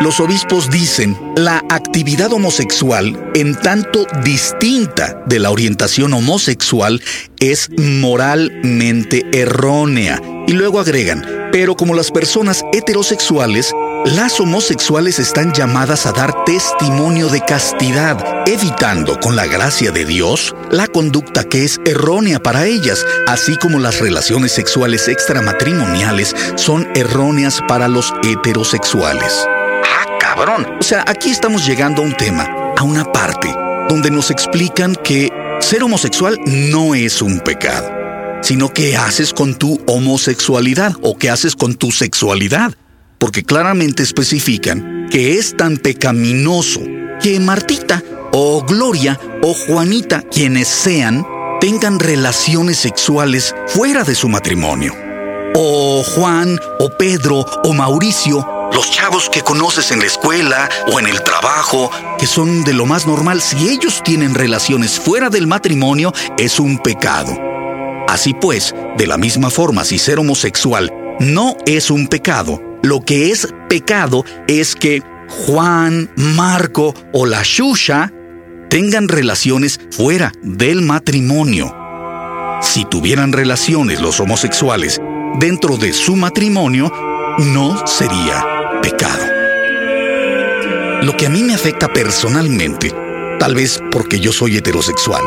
Los 0.00 0.20
obispos 0.20 0.70
dicen, 0.70 1.16
la 1.36 1.64
actividad 1.70 2.30
homosexual, 2.32 3.30
en 3.34 3.54
tanto 3.54 4.06
distinta 4.22 5.22
de 5.26 5.38
la 5.38 5.50
orientación 5.50 6.12
homosexual, 6.12 7.02
es 7.40 7.70
moralmente 7.78 9.24
errónea. 9.32 10.20
Y 10.46 10.52
luego 10.52 10.80
agregan, 10.80 11.24
pero 11.50 11.76
como 11.76 11.94
las 11.94 12.10
personas 12.10 12.62
heterosexuales, 12.74 13.72
las 14.04 14.38
homosexuales 14.38 15.18
están 15.18 15.54
llamadas 15.54 16.04
a 16.04 16.12
dar 16.12 16.44
testimonio 16.44 17.28
de 17.28 17.40
castidad, 17.40 18.22
evitando 18.46 19.18
con 19.18 19.34
la 19.34 19.46
gracia 19.46 19.92
de 19.92 20.04
Dios 20.04 20.54
la 20.70 20.88
conducta 20.88 21.42
que 21.42 21.64
es 21.64 21.80
errónea 21.86 22.38
para 22.38 22.66
ellas, 22.66 23.04
así 23.26 23.56
como 23.56 23.80
las 23.80 23.98
relaciones 23.98 24.52
sexuales 24.52 25.08
extramatrimoniales 25.08 26.36
son 26.56 26.86
erróneas 26.94 27.62
para 27.66 27.88
los 27.88 28.12
heterosexuales. 28.22 29.46
O 30.78 30.82
sea, 30.82 31.04
aquí 31.06 31.30
estamos 31.30 31.66
llegando 31.66 32.02
a 32.02 32.04
un 32.04 32.16
tema, 32.16 32.46
a 32.76 32.82
una 32.82 33.04
parte, 33.12 33.48
donde 33.88 34.10
nos 34.10 34.30
explican 34.30 34.94
que 34.94 35.30
ser 35.60 35.82
homosexual 35.82 36.38
no 36.46 36.94
es 36.94 37.22
un 37.22 37.40
pecado 37.40 37.96
sino 38.46 38.72
qué 38.72 38.96
haces 38.96 39.32
con 39.32 39.56
tu 39.56 39.80
homosexualidad 39.88 40.94
o 41.02 41.18
qué 41.18 41.30
haces 41.30 41.56
con 41.56 41.74
tu 41.74 41.90
sexualidad, 41.90 42.74
porque 43.18 43.42
claramente 43.42 44.04
especifican 44.04 45.08
que 45.10 45.36
es 45.36 45.56
tan 45.56 45.78
pecaminoso 45.78 46.80
que 47.20 47.40
Martita 47.40 48.04
o 48.32 48.62
Gloria 48.64 49.18
o 49.42 49.52
Juanita, 49.52 50.22
quienes 50.22 50.68
sean, 50.68 51.26
tengan 51.60 51.98
relaciones 51.98 52.78
sexuales 52.78 53.52
fuera 53.66 54.04
de 54.04 54.14
su 54.14 54.28
matrimonio. 54.28 54.94
O 55.56 56.04
Juan, 56.04 56.56
o 56.78 56.90
Pedro, 56.96 57.44
o 57.64 57.72
Mauricio, 57.72 58.46
los 58.72 58.90
chavos 58.90 59.30
que 59.30 59.42
conoces 59.42 59.90
en 59.90 60.00
la 60.00 60.06
escuela 60.06 60.68
o 60.92 61.00
en 61.00 61.06
el 61.06 61.22
trabajo, 61.22 61.90
que 62.18 62.26
son 62.26 62.64
de 62.64 62.74
lo 62.74 62.86
más 62.86 63.06
normal, 63.06 63.40
si 63.40 63.68
ellos 63.68 64.02
tienen 64.04 64.34
relaciones 64.34 65.00
fuera 65.00 65.30
del 65.30 65.46
matrimonio, 65.46 66.12
es 66.38 66.60
un 66.60 66.78
pecado. 66.78 67.36
Así 68.08 68.34
pues, 68.34 68.74
de 68.96 69.06
la 69.06 69.18
misma 69.18 69.50
forma, 69.50 69.84
si 69.84 69.98
ser 69.98 70.18
homosexual 70.18 70.92
no 71.18 71.56
es 71.66 71.90
un 71.90 72.06
pecado, 72.06 72.60
lo 72.82 73.00
que 73.00 73.30
es 73.30 73.48
pecado 73.68 74.24
es 74.46 74.74
que 74.76 75.02
Juan, 75.28 76.10
Marco 76.16 76.94
o 77.12 77.26
la 77.26 77.42
Shusha 77.42 78.12
tengan 78.68 79.08
relaciones 79.08 79.80
fuera 79.90 80.32
del 80.42 80.82
matrimonio. 80.82 81.74
Si 82.62 82.84
tuvieran 82.84 83.32
relaciones 83.32 84.00
los 84.00 84.20
homosexuales 84.20 85.00
dentro 85.38 85.76
de 85.76 85.92
su 85.92 86.16
matrimonio, 86.16 86.92
no 87.38 87.86
sería 87.86 88.44
pecado. 88.82 89.24
Lo 91.02 91.16
que 91.16 91.26
a 91.26 91.30
mí 91.30 91.42
me 91.42 91.54
afecta 91.54 91.92
personalmente, 91.92 92.94
tal 93.38 93.54
vez 93.54 93.82
porque 93.90 94.18
yo 94.20 94.32
soy 94.32 94.56
heterosexual, 94.56 95.22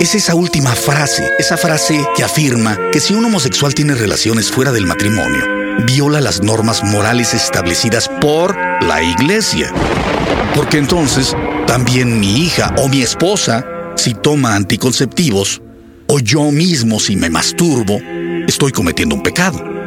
es 0.00 0.14
esa 0.14 0.34
última 0.34 0.74
frase, 0.74 1.28
esa 1.38 1.56
frase 1.56 2.06
que 2.14 2.22
afirma 2.22 2.76
que 2.92 3.00
si 3.00 3.14
un 3.14 3.24
homosexual 3.24 3.74
tiene 3.74 3.94
relaciones 3.94 4.50
fuera 4.50 4.72
del 4.72 4.86
matrimonio, 4.86 5.44
viola 5.86 6.20
las 6.20 6.42
normas 6.42 6.84
morales 6.84 7.34
establecidas 7.34 8.08
por 8.20 8.56
la 8.82 9.02
iglesia. 9.02 9.72
Porque 10.54 10.78
entonces, 10.78 11.34
también 11.66 12.20
mi 12.20 12.40
hija 12.42 12.74
o 12.78 12.88
mi 12.88 13.02
esposa, 13.02 13.64
si 13.96 14.14
toma 14.14 14.54
anticonceptivos, 14.54 15.62
o 16.06 16.20
yo 16.20 16.50
mismo 16.50 17.00
si 17.00 17.16
me 17.16 17.30
masturbo, 17.30 17.98
estoy 18.46 18.72
cometiendo 18.72 19.14
un 19.14 19.22
pecado. 19.22 19.77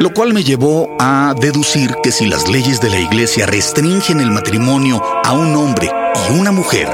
Lo 0.00 0.14
cual 0.14 0.32
me 0.32 0.42
llevó 0.42 0.96
a 0.98 1.34
deducir 1.38 1.94
que 2.02 2.10
si 2.10 2.26
las 2.26 2.48
leyes 2.48 2.80
de 2.80 2.88
la 2.88 2.98
iglesia 2.98 3.44
restringen 3.44 4.20
el 4.20 4.30
matrimonio 4.30 5.02
a 5.22 5.32
un 5.32 5.54
hombre 5.54 5.90
y 6.26 6.38
una 6.38 6.52
mujer, 6.52 6.88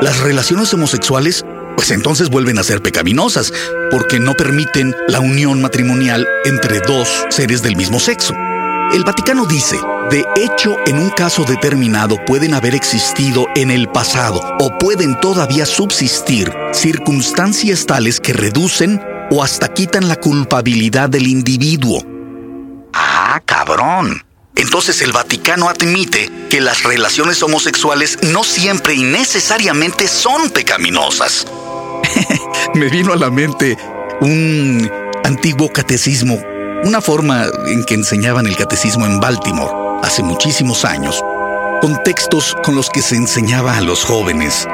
las 0.00 0.20
relaciones 0.20 0.72
homosexuales 0.72 1.44
pues 1.76 1.92
entonces 1.92 2.28
vuelven 2.28 2.58
a 2.58 2.64
ser 2.64 2.82
pecaminosas, 2.82 3.52
porque 3.92 4.18
no 4.18 4.32
permiten 4.32 4.96
la 5.06 5.20
unión 5.20 5.60
matrimonial 5.60 6.26
entre 6.44 6.80
dos 6.80 7.26
seres 7.28 7.62
del 7.62 7.76
mismo 7.76 8.00
sexo. 8.00 8.34
El 8.92 9.04
Vaticano 9.04 9.46
dice, 9.46 9.78
de 10.10 10.24
hecho, 10.36 10.74
en 10.86 10.98
un 10.98 11.10
caso 11.10 11.44
determinado 11.44 12.16
pueden 12.26 12.54
haber 12.54 12.74
existido 12.74 13.46
en 13.54 13.70
el 13.70 13.88
pasado 13.88 14.40
o 14.58 14.76
pueden 14.78 15.20
todavía 15.20 15.66
subsistir 15.66 16.50
circunstancias 16.72 17.86
tales 17.86 18.18
que 18.18 18.32
reducen 18.32 19.00
o 19.30 19.44
hasta 19.44 19.72
quitan 19.72 20.08
la 20.08 20.16
culpabilidad 20.16 21.10
del 21.10 21.28
individuo. 21.28 22.17
Ah, 22.92 23.40
cabrón. 23.44 24.24
Entonces 24.56 25.00
el 25.02 25.12
Vaticano 25.12 25.68
admite 25.68 26.30
que 26.50 26.60
las 26.60 26.82
relaciones 26.82 27.42
homosexuales 27.42 28.18
no 28.22 28.42
siempre 28.42 28.94
y 28.94 29.02
necesariamente 29.02 30.08
son 30.08 30.50
pecaminosas. 30.50 31.46
Me 32.74 32.88
vino 32.88 33.12
a 33.12 33.16
la 33.16 33.30
mente 33.30 33.78
un 34.20 34.90
antiguo 35.22 35.72
catecismo, 35.72 36.42
una 36.82 37.00
forma 37.00 37.46
en 37.66 37.84
que 37.84 37.94
enseñaban 37.94 38.46
el 38.46 38.56
catecismo 38.56 39.06
en 39.06 39.20
Baltimore 39.20 40.00
hace 40.02 40.24
muchísimos 40.24 40.84
años, 40.84 41.22
con 41.80 42.02
textos 42.02 42.56
con 42.64 42.74
los 42.74 42.90
que 42.90 43.02
se 43.02 43.14
enseñaba 43.14 43.76
a 43.76 43.80
los 43.80 44.04
jóvenes. 44.04 44.66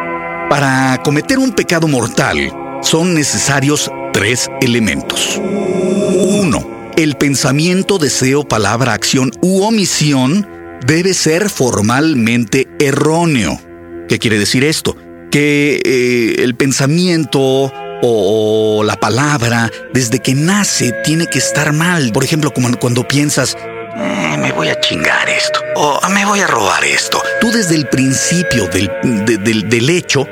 Para 0.49 0.99
cometer 1.02 1.38
un 1.38 1.52
pecado 1.52 1.88
mortal 1.88 2.52
son 2.83 3.14
necesarios 3.14 3.90
tres 4.12 4.49
elementos. 4.61 5.38
Uno, 5.38 6.74
el 6.96 7.16
pensamiento, 7.16 7.98
deseo, 7.98 8.44
palabra, 8.44 8.92
acción 8.92 9.32
u 9.40 9.62
omisión 9.62 10.46
debe 10.86 11.14
ser 11.14 11.50
formalmente 11.50 12.68
erróneo. 12.78 13.60
¿Qué 14.08 14.18
quiere 14.18 14.38
decir 14.38 14.64
esto? 14.64 14.96
que 15.34 15.80
eh, 15.84 16.44
el 16.44 16.54
pensamiento 16.54 17.72
o, 18.02 18.82
la 18.84 18.94
palabra, 19.00 19.68
desde 19.92 20.20
que 20.20 20.32
nace, 20.32 20.92
tiene 21.02 21.26
que 21.26 21.38
estar 21.40 21.72
mal. 21.72 22.12
Por 22.12 22.22
ejemplo, 22.22 22.52
como 22.54 22.70
cuando 22.78 23.08
piensas, 23.08 23.56
eh, 23.96 24.36
me 24.38 24.52
voy 24.52 24.68
a 24.68 24.78
chingar 24.78 25.28
esto, 25.28 25.58
o 25.74 26.00
me 26.10 26.24
voy 26.24 26.38
a 26.38 26.46
robar 26.46 26.84
esto. 26.84 27.20
Tú 27.40 27.50
desde 27.50 27.74
el 27.74 27.88
principio 27.88 28.68
del, 28.68 29.68
del 29.68 29.90
hecho, 29.90 30.24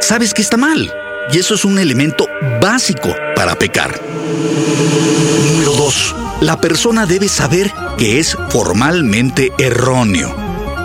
sabes 0.00 0.34
que 0.34 0.42
está 0.42 0.58
mal. 0.58 0.92
Y 1.32 1.38
eso 1.38 1.54
es 1.54 1.64
un 1.64 1.78
elemento 1.78 2.26
básico 2.60 3.14
para 3.34 3.56
pecar. 3.56 4.00
Número 5.52 5.72
dos, 5.72 6.14
la 6.40 6.60
persona 6.60 7.06
debe 7.06 7.28
saber 7.28 7.72
que 7.98 8.18
es 8.18 8.36
formalmente 8.50 9.52
erróneo. 9.58 10.34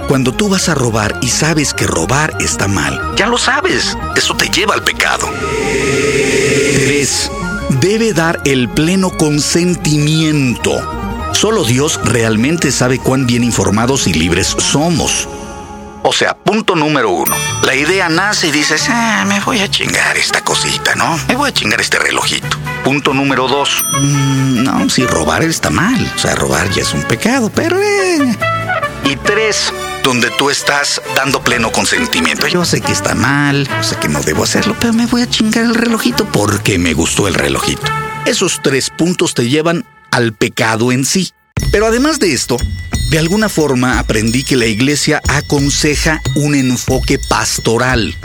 Cuando 0.07 0.33
tú 0.33 0.49
vas 0.49 0.67
a 0.67 0.75
robar 0.75 1.17
y 1.21 1.29
sabes 1.29 1.73
que 1.73 1.87
robar 1.87 2.33
está 2.39 2.67
mal, 2.67 3.13
ya 3.15 3.27
lo 3.27 3.37
sabes, 3.37 3.97
eso 4.15 4.35
te 4.35 4.49
lleva 4.49 4.73
al 4.73 4.83
pecado. 4.83 5.29
3. 6.85 7.31
Debe 7.79 8.11
dar 8.11 8.41
el 8.43 8.67
pleno 8.67 9.11
consentimiento. 9.11 10.81
Solo 11.33 11.63
Dios 11.63 11.99
realmente 12.03 12.71
sabe 12.71 12.99
cuán 12.99 13.25
bien 13.25 13.43
informados 13.43 14.07
y 14.07 14.13
libres 14.13 14.55
somos. 14.59 15.29
O 16.11 16.13
sea, 16.13 16.35
punto 16.35 16.75
número 16.75 17.09
uno. 17.09 17.33
La 17.63 17.73
idea 17.73 18.09
nace 18.09 18.49
y 18.49 18.51
dices, 18.51 18.83
ah, 18.89 19.23
me 19.25 19.39
voy 19.39 19.61
a 19.61 19.71
chingar 19.71 20.17
esta 20.17 20.43
cosita, 20.43 20.93
¿no? 20.93 21.17
Me 21.29 21.37
voy 21.37 21.49
a 21.49 21.53
chingar 21.53 21.79
este 21.79 21.99
relojito. 21.99 22.57
Punto 22.83 23.13
número 23.13 23.47
dos. 23.47 23.81
Mm, 23.93 24.61
no, 24.61 24.89
si 24.89 25.05
robar 25.05 25.41
está 25.41 25.69
mal. 25.69 26.11
O 26.13 26.19
sea, 26.19 26.35
robar 26.35 26.69
ya 26.71 26.81
es 26.81 26.93
un 26.93 27.03
pecado, 27.03 27.49
pero... 27.55 27.79
Eh. 27.79 28.37
Y 29.05 29.15
tres, 29.15 29.71
donde 30.03 30.29
tú 30.31 30.49
estás 30.49 31.01
dando 31.15 31.41
pleno 31.41 31.71
consentimiento. 31.71 32.45
Yo 32.45 32.65
sé 32.65 32.81
que 32.81 32.91
está 32.91 33.15
mal, 33.15 33.69
sé 33.79 33.95
que 33.95 34.09
no 34.09 34.21
debo 34.21 34.43
hacerlo, 34.43 34.75
pero 34.81 34.91
me 34.91 35.05
voy 35.05 35.21
a 35.21 35.29
chingar 35.29 35.63
el 35.63 35.75
relojito 35.75 36.25
porque 36.25 36.77
me 36.77 36.93
gustó 36.93 37.29
el 37.29 37.35
relojito. 37.35 37.89
Esos 38.25 38.59
tres 38.61 38.89
puntos 38.89 39.33
te 39.33 39.47
llevan 39.47 39.85
al 40.11 40.33
pecado 40.33 40.91
en 40.91 41.05
sí. 41.05 41.31
Pero 41.71 41.85
además 41.85 42.19
de 42.19 42.33
esto, 42.33 42.57
de 43.11 43.19
alguna 43.19 43.49
forma 43.49 43.99
aprendí 43.99 44.41
que 44.41 44.55
la 44.55 44.67
iglesia 44.67 45.21
aconseja 45.27 46.21
un 46.35 46.55
enfoque 46.55 47.19
pastoral. 47.19 48.15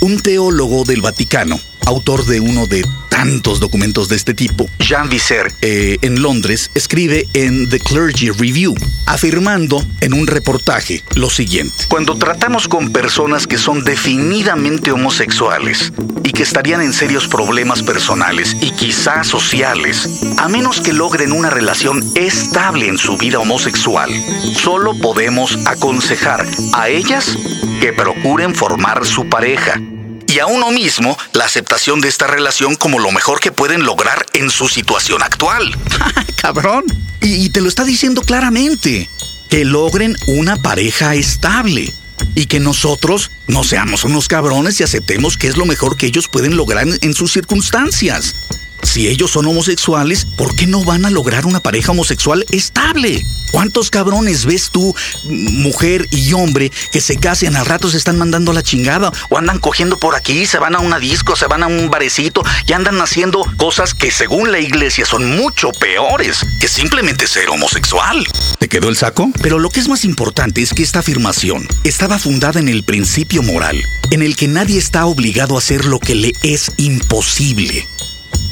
Un 0.00 0.20
teólogo 0.20 0.84
del 0.84 1.02
Vaticano 1.02 1.58
autor 1.88 2.26
de 2.26 2.38
uno 2.38 2.66
de 2.66 2.86
tantos 3.08 3.60
documentos 3.60 4.08
de 4.08 4.16
este 4.16 4.34
tipo, 4.34 4.68
Jean 4.78 5.08
Visser, 5.08 5.50
eh, 5.62 5.96
en 6.02 6.20
Londres, 6.20 6.70
escribe 6.74 7.26
en 7.32 7.68
The 7.68 7.80
Clergy 7.80 8.30
Review, 8.30 8.74
afirmando 9.06 9.84
en 10.02 10.12
un 10.12 10.26
reportaje 10.26 11.02
lo 11.14 11.30
siguiente. 11.30 11.86
Cuando 11.88 12.16
tratamos 12.16 12.68
con 12.68 12.92
personas 12.92 13.46
que 13.46 13.56
son 13.56 13.84
definidamente 13.84 14.92
homosexuales 14.92 15.92
que 16.38 16.44
estarían 16.44 16.82
en 16.82 16.92
serios 16.92 17.26
problemas 17.26 17.82
personales 17.82 18.56
y 18.60 18.70
quizás 18.70 19.26
sociales, 19.26 20.08
a 20.38 20.48
menos 20.48 20.80
que 20.80 20.92
logren 20.92 21.32
una 21.32 21.50
relación 21.50 22.00
estable 22.14 22.86
en 22.86 22.96
su 22.96 23.16
vida 23.16 23.40
homosexual, 23.40 24.08
solo 24.54 24.94
podemos 24.94 25.58
aconsejar 25.66 26.46
a 26.74 26.90
ellas 26.90 27.36
que 27.80 27.92
procuren 27.92 28.54
formar 28.54 29.04
su 29.04 29.28
pareja 29.28 29.80
y 30.28 30.38
a 30.38 30.46
uno 30.46 30.70
mismo 30.70 31.18
la 31.32 31.44
aceptación 31.44 32.00
de 32.00 32.06
esta 32.06 32.28
relación 32.28 32.76
como 32.76 33.00
lo 33.00 33.10
mejor 33.10 33.40
que 33.40 33.50
pueden 33.50 33.82
lograr 33.82 34.24
en 34.32 34.48
su 34.48 34.68
situación 34.68 35.24
actual. 35.24 35.76
Cabrón. 36.40 36.84
Y, 37.20 37.50
te 37.50 37.60
lo 37.60 37.66
está 37.66 37.82
diciendo 37.82 38.22
claramente. 38.22 39.10
Que 39.50 39.64
logren 39.64 40.14
una 40.28 40.56
pareja 40.56 41.16
estable. 41.16 41.92
Y 42.34 42.46
que 42.46 42.60
nosotros 42.60 43.30
no 43.46 43.64
seamos 43.64 44.04
unos 44.04 44.28
cabrones 44.28 44.80
y 44.80 44.84
aceptemos 44.84 45.36
que 45.36 45.48
es 45.48 45.56
lo 45.56 45.66
mejor 45.66 45.96
que 45.96 46.06
ellos 46.06 46.28
pueden 46.28 46.56
lograr 46.56 46.86
en 47.00 47.14
sus 47.14 47.32
circunstancias. 47.32 48.34
Si 48.82 49.08
ellos 49.08 49.30
son 49.30 49.46
homosexuales, 49.46 50.24
¿por 50.24 50.54
qué 50.54 50.66
no 50.66 50.84
van 50.84 51.04
a 51.04 51.10
lograr 51.10 51.46
una 51.46 51.60
pareja 51.60 51.92
homosexual 51.92 52.44
estable? 52.50 53.24
¿Cuántos 53.50 53.90
cabrones 53.90 54.44
ves 54.44 54.70
tú, 54.70 54.94
mujer 55.24 56.06
y 56.10 56.32
hombre, 56.34 56.70
que 56.92 57.00
se 57.00 57.16
casan 57.16 57.56
al 57.56 57.66
rato 57.66 57.88
se 57.90 57.96
están 57.96 58.18
mandando 58.18 58.52
la 58.52 58.62
chingada 58.62 59.10
o 59.30 59.38
andan 59.38 59.58
cogiendo 59.58 59.98
por 59.98 60.14
aquí, 60.14 60.46
se 60.46 60.58
van 60.58 60.74
a 60.74 60.80
una 60.80 60.98
disco, 60.98 61.34
se 61.34 61.46
van 61.46 61.62
a 61.62 61.66
un 61.66 61.88
barecito 61.90 62.42
y 62.66 62.72
andan 62.72 63.00
haciendo 63.00 63.44
cosas 63.56 63.94
que 63.94 64.10
según 64.10 64.52
la 64.52 64.58
iglesia 64.58 65.06
son 65.06 65.36
mucho 65.36 65.70
peores 65.72 66.44
que 66.60 66.68
simplemente 66.68 67.26
ser 67.26 67.48
homosexual? 67.48 68.26
¿Te 68.58 68.68
quedó 68.68 68.88
el 68.88 68.96
saco? 68.96 69.30
Pero 69.42 69.58
lo 69.58 69.70
que 69.70 69.80
es 69.80 69.88
más 69.88 70.04
importante 70.04 70.60
es 70.60 70.74
que 70.74 70.82
esta 70.82 70.98
afirmación 70.98 71.66
estaba 71.84 72.18
fundada 72.18 72.60
en 72.60 72.68
el 72.68 72.84
principio 72.84 73.42
moral, 73.42 73.82
en 74.10 74.22
el 74.22 74.36
que 74.36 74.48
nadie 74.48 74.78
está 74.78 75.06
obligado 75.06 75.54
a 75.54 75.58
hacer 75.58 75.84
lo 75.84 76.00
que 76.00 76.14
le 76.14 76.32
es 76.42 76.72
imposible. 76.76 77.86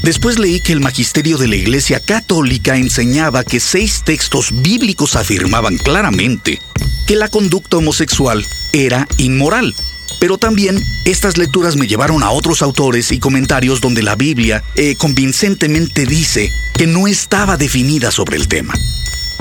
Después 0.06 0.38
leí 0.38 0.60
que 0.60 0.72
el 0.72 0.78
magisterio 0.78 1.36
de 1.36 1.48
la 1.48 1.56
Iglesia 1.56 1.98
Católica 1.98 2.76
enseñaba 2.76 3.42
que 3.42 3.58
seis 3.58 4.02
textos 4.04 4.50
bíblicos 4.62 5.16
afirmaban 5.16 5.78
claramente 5.78 6.60
que 7.08 7.16
la 7.16 7.26
conducta 7.26 7.78
homosexual 7.78 8.46
era 8.72 9.08
inmoral. 9.16 9.74
Pero 10.20 10.38
también 10.38 10.80
estas 11.06 11.38
lecturas 11.38 11.74
me 11.74 11.88
llevaron 11.88 12.22
a 12.22 12.30
otros 12.30 12.62
autores 12.62 13.10
y 13.10 13.18
comentarios 13.18 13.80
donde 13.80 14.04
la 14.04 14.14
Biblia 14.14 14.62
eh, 14.76 14.94
convincentemente 14.94 16.06
dice 16.06 16.52
que 16.78 16.86
no 16.86 17.08
estaba 17.08 17.56
definida 17.56 18.12
sobre 18.12 18.36
el 18.36 18.46
tema. 18.46 18.74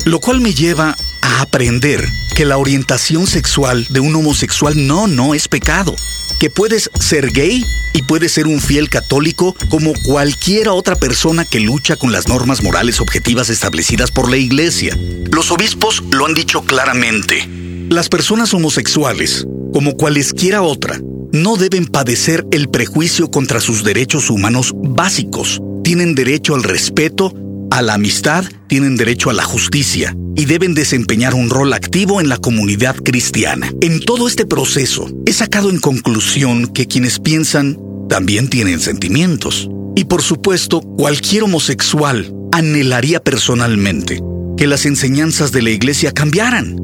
Lo 0.05 0.19
cual 0.19 0.41
me 0.41 0.55
lleva 0.55 0.95
a 1.21 1.41
aprender 1.41 2.03
que 2.35 2.43
la 2.43 2.57
orientación 2.57 3.27
sexual 3.27 3.85
de 3.91 3.99
un 3.99 4.15
homosexual 4.15 4.87
no, 4.87 5.05
no 5.05 5.35
es 5.35 5.47
pecado 5.47 5.95
que 6.39 6.49
puedes 6.49 6.89
ser 6.99 7.31
gay 7.31 7.63
y 7.93 8.01
puedes 8.03 8.33
ser 8.33 8.47
un 8.47 8.59
fiel 8.59 8.89
católico 8.89 9.55
como 9.69 9.93
cualquiera 10.05 10.73
otra 10.73 10.95
persona 10.95 11.45
que 11.45 11.59
lucha 11.59 11.95
con 11.95 12.11
las 12.11 12.27
normas 12.27 12.61
morales 12.61 12.99
objetivas 12.99 13.49
establecidas 13.49 14.11
por 14.11 14.29
la 14.29 14.37
Iglesia. 14.37 14.97
Los 15.31 15.51
obispos 15.51 16.03
lo 16.11 16.25
han 16.25 16.33
dicho 16.33 16.63
claramente. 16.63 17.47
Las 17.89 18.09
personas 18.09 18.53
homosexuales, 18.53 19.47
como 19.71 19.95
cualesquiera 19.95 20.61
otra, 20.61 20.99
no 21.31 21.57
deben 21.57 21.85
padecer 21.85 22.45
el 22.51 22.69
prejuicio 22.69 23.29
contra 23.29 23.59
sus 23.59 23.83
derechos 23.83 24.29
humanos 24.29 24.73
básicos. 24.75 25.61
Tienen 25.83 26.15
derecho 26.15 26.55
al 26.55 26.63
respeto, 26.63 27.33
a 27.75 27.81
la 27.81 27.95
amistad, 27.95 28.45
tienen 28.67 28.95
derecho 28.95 29.29
a 29.29 29.33
la 29.33 29.43
justicia 29.43 30.15
y 30.37 30.45
deben 30.45 30.73
desempeñar 30.73 31.33
un 31.33 31.49
rol 31.49 31.73
activo 31.73 32.21
en 32.21 32.29
la 32.29 32.37
comunidad 32.37 32.95
cristiana. 32.95 33.69
En 33.81 33.99
todo 33.99 34.29
este 34.29 34.45
proceso, 34.45 35.09
he 35.25 35.33
sacado 35.33 35.69
en 35.69 35.79
conclusión 35.79 36.67
que 36.67 36.87
quienes 36.87 37.19
piensan 37.19 37.77
también 38.07 38.47
tienen 38.47 38.79
sentimientos. 38.79 39.69
Y 39.93 40.05
por 40.05 40.21
supuesto, 40.21 40.79
cualquier 40.79 41.43
homosexual 41.43 42.33
anhelaría 42.53 43.21
personalmente 43.21 44.21
que 44.55 44.67
las 44.67 44.85
enseñanzas 44.85 45.51
de 45.51 45.61
la 45.61 45.71
iglesia 45.71 46.13
cambiaran. 46.13 46.77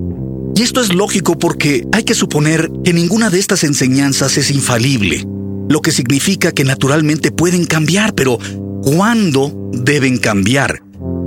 Y 0.58 0.62
esto 0.62 0.82
es 0.82 0.94
lógico 0.94 1.40
porque 1.40 1.88
hay 1.94 2.04
que 2.04 2.16
suponer 2.16 2.70
que 2.84 2.92
ninguna 2.92 3.30
de 3.30 3.40
estas 3.40 3.64
enseñanzas 3.64 4.38
es 4.38 4.52
infalible, 4.52 5.26
lo 5.70 5.82
que 5.82 5.94
significa 5.94 6.52
que 6.52 6.66
naturalmente 6.66 7.32
pueden 7.32 7.66
cambiar, 7.66 8.14
pero 8.14 8.40
¿cuándo 8.82 9.70
deben 9.72 10.18
cambiar? 10.18 10.82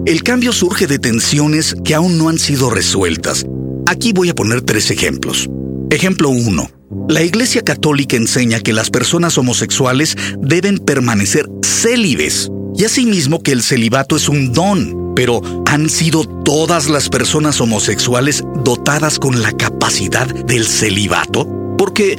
El 0.07 0.23
cambio 0.23 0.53
surge 0.53 0.87
de 0.87 0.99
tensiones 0.99 1.75
que 1.85 1.95
aún 1.95 2.19
no 2.19 2.29
han 2.29 2.39
sido 2.39 2.71
resueltas. 2.71 3.47
Aquí 3.87 4.13
voy 4.13 4.29
a 4.29 4.35
poner 4.35 4.63
tres 4.63 4.91
ejemplos. 4.91 5.49
Ejemplo 5.91 6.29
1. 6.29 6.71
La 7.09 7.23
Iglesia 7.23 7.63
Católica 7.63 8.17
enseña 8.17 8.61
que 8.61 8.73
las 8.73 8.91
personas 8.91 9.39
homosexuales 9.39 10.17
deben 10.39 10.79
permanecer 10.79 11.49
célibes 11.63 12.51
y 12.77 12.85
asimismo 12.85 13.43
que 13.43 13.53
el 13.53 13.63
celibato 13.63 14.17
es 14.17 14.29
un 14.29 14.53
don, 14.53 15.15
pero 15.15 15.41
¿han 15.67 15.89
sido 15.89 16.25
todas 16.45 16.89
las 16.89 17.09
personas 17.09 17.61
homosexuales 17.61 18.43
dotadas 18.65 19.19
con 19.19 19.43
la 19.43 19.53
capacidad 19.53 20.27
del 20.27 20.67
celibato? 20.67 21.77
Porque 21.79 22.19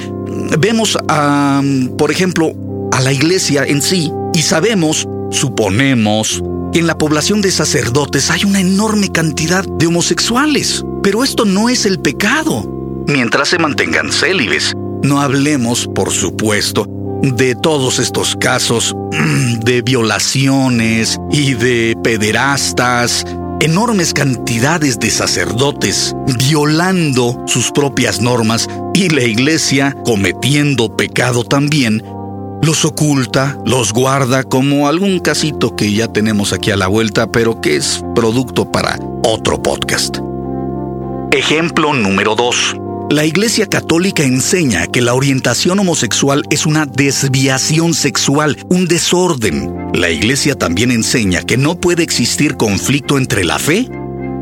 vemos, 0.58 0.96
a, 1.08 1.62
por 1.98 2.10
ejemplo, 2.10 2.52
a 2.92 3.00
la 3.00 3.12
iglesia 3.12 3.64
en 3.64 3.82
sí 3.82 4.10
y 4.32 4.42
sabemos, 4.42 5.06
suponemos, 5.36 6.42
que 6.72 6.80
en 6.80 6.86
la 6.86 6.98
población 6.98 7.40
de 7.40 7.50
sacerdotes 7.50 8.30
hay 8.30 8.44
una 8.44 8.60
enorme 8.60 9.10
cantidad 9.12 9.64
de 9.64 9.86
homosexuales. 9.86 10.84
Pero 11.02 11.22
esto 11.22 11.44
no 11.44 11.68
es 11.68 11.86
el 11.86 12.00
pecado. 12.00 13.04
Mientras 13.06 13.50
se 13.50 13.58
mantengan 13.58 14.10
célibes. 14.10 14.74
No 15.02 15.20
hablemos, 15.20 15.86
por 15.94 16.10
supuesto, 16.10 16.86
de 17.22 17.54
todos 17.54 17.98
estos 17.98 18.34
casos 18.34 18.94
mm, 19.12 19.60
de 19.60 19.82
violaciones 19.82 21.18
y 21.30 21.54
de 21.54 21.96
pederastas, 22.02 23.24
enormes 23.60 24.12
cantidades 24.12 24.98
de 24.98 25.10
sacerdotes 25.10 26.14
violando 26.48 27.42
sus 27.46 27.70
propias 27.70 28.20
normas 28.20 28.68
y 28.94 29.08
la 29.08 29.22
iglesia 29.22 29.94
cometiendo 30.04 30.94
pecado 30.96 31.44
también, 31.44 32.02
los 32.62 32.84
oculta, 32.84 33.58
los 33.64 33.92
guarda 33.92 34.42
como 34.42 34.88
algún 34.88 35.20
casito 35.20 35.76
que 35.76 35.92
ya 35.92 36.08
tenemos 36.08 36.52
aquí 36.52 36.70
a 36.70 36.76
la 36.76 36.88
vuelta, 36.88 37.30
pero 37.30 37.60
que 37.60 37.76
es 37.76 38.02
producto 38.14 38.70
para 38.70 38.98
otro 39.22 39.62
podcast. 39.62 40.18
Ejemplo 41.32 41.92
número 41.92 42.34
2. 42.34 42.76
La 43.10 43.24
Iglesia 43.24 43.66
Católica 43.66 44.24
enseña 44.24 44.88
que 44.88 45.00
la 45.00 45.14
orientación 45.14 45.78
homosexual 45.78 46.42
es 46.50 46.66
una 46.66 46.86
desviación 46.86 47.94
sexual, 47.94 48.58
un 48.68 48.88
desorden. 48.88 49.90
La 49.94 50.10
Iglesia 50.10 50.56
también 50.56 50.90
enseña 50.90 51.42
que 51.42 51.56
no 51.56 51.78
puede 51.78 52.02
existir 52.02 52.56
conflicto 52.56 53.16
entre 53.16 53.44
la 53.44 53.60
fe 53.60 53.88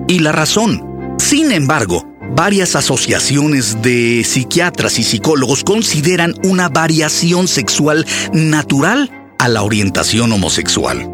y 0.08 0.20
la 0.20 0.32
razón. 0.32 1.14
Sin 1.18 1.52
embargo, 1.52 2.13
varias 2.34 2.76
asociaciones 2.76 3.80
de 3.82 4.24
psiquiatras 4.24 4.98
y 4.98 5.04
psicólogos 5.04 5.64
consideran 5.64 6.34
una 6.44 6.68
variación 6.68 7.48
sexual 7.48 8.06
natural 8.32 9.10
a 9.38 9.48
la 9.48 9.62
orientación 9.62 10.32
homosexual. 10.32 11.08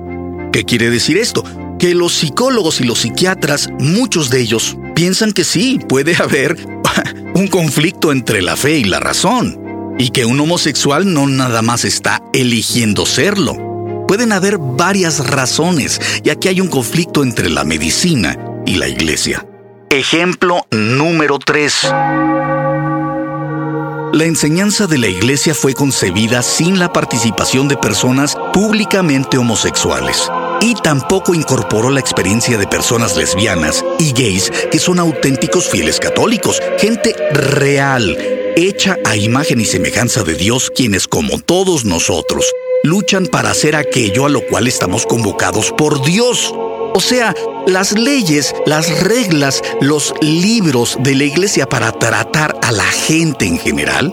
¿Qué 0.53 0.65
quiere 0.65 0.91
decir 0.91 1.17
esto? 1.17 1.45
Que 1.79 1.95
los 1.95 2.13
psicólogos 2.13 2.81
y 2.81 2.85
los 2.85 3.01
psiquiatras, 3.01 3.69
muchos 3.79 4.31
de 4.31 4.41
ellos, 4.41 4.77
piensan 4.95 5.33
que 5.33 5.45
sí, 5.45 5.79
puede 5.89 6.17
haber 6.17 6.57
un 7.35 7.49
conflicto 7.49 8.13
entre 8.13 8.43
la 8.43 8.57
fe 8.57 8.79
y 8.79 8.85
la 8.85 9.01
razón, 9.01 9.95
y 9.99 10.11
que 10.11 10.25
un 10.25 10.41
homosexual 10.41 11.13
no 11.13 11.27
nada 11.27 11.63
más 11.63 11.85
está 11.85 12.23
eligiendo 12.33 13.07
serlo. 13.07 13.57
Pueden 14.09 14.33
haber 14.33 14.59
varias 14.59 15.27
razones, 15.27 16.01
y 16.25 16.31
aquí 16.31 16.49
hay 16.49 16.61
un 16.61 16.69
conflicto 16.69 17.23
entre 17.23 17.49
la 17.49 17.65
medicina 17.65 18.37
y 18.67 18.75
la 18.75 18.89
iglesia. 18.89 19.47
Ejemplo 19.93 20.69
número 20.71 21.41
3. 21.41 21.89
La 24.13 24.25
enseñanza 24.25 24.87
de 24.87 24.99
la 24.99 25.09
iglesia 25.09 25.53
fue 25.53 25.75
concebida 25.75 26.45
sin 26.45 26.79
la 26.79 26.93
participación 26.93 27.67
de 27.67 27.77
personas 27.77 28.37
públicamente 28.53 29.37
homosexuales 29.37 30.31
y 30.61 30.77
tampoco 30.77 31.35
incorporó 31.35 31.91
la 31.91 31.99
experiencia 31.99 32.57
de 32.57 32.69
personas 32.69 33.17
lesbianas 33.17 33.85
y 33.99 34.13
gays 34.13 34.53
que 34.71 34.79
son 34.79 35.01
auténticos 35.01 35.69
fieles 35.69 35.99
católicos, 35.99 36.63
gente 36.79 37.13
real, 37.33 38.17
hecha 38.55 38.97
a 39.05 39.17
imagen 39.17 39.61
y 39.61 39.65
semejanza 39.65 40.23
de 40.23 40.35
Dios, 40.35 40.71
quienes 40.73 41.09
como 41.09 41.41
todos 41.41 41.85
nosotros 41.85 42.53
luchan 42.85 43.27
para 43.27 43.51
hacer 43.51 43.75
aquello 43.75 44.25
a 44.25 44.29
lo 44.29 44.47
cual 44.47 44.69
estamos 44.69 45.05
convocados 45.05 45.73
por 45.73 46.05
Dios. 46.05 46.55
O 46.95 47.01
sea, 47.01 47.35
las 47.67 47.93
leyes, 47.93 48.55
las 48.67 49.01
reglas, 49.01 49.63
los 49.81 50.15
libros 50.21 50.99
de 51.01 51.15
la 51.15 51.25
iglesia 51.25 51.69
para 51.69 51.93
tratar 51.93 52.59
a 52.63 52.73
la 52.73 52.85
gente 52.85 53.47
en 53.47 53.59
general 53.59 54.13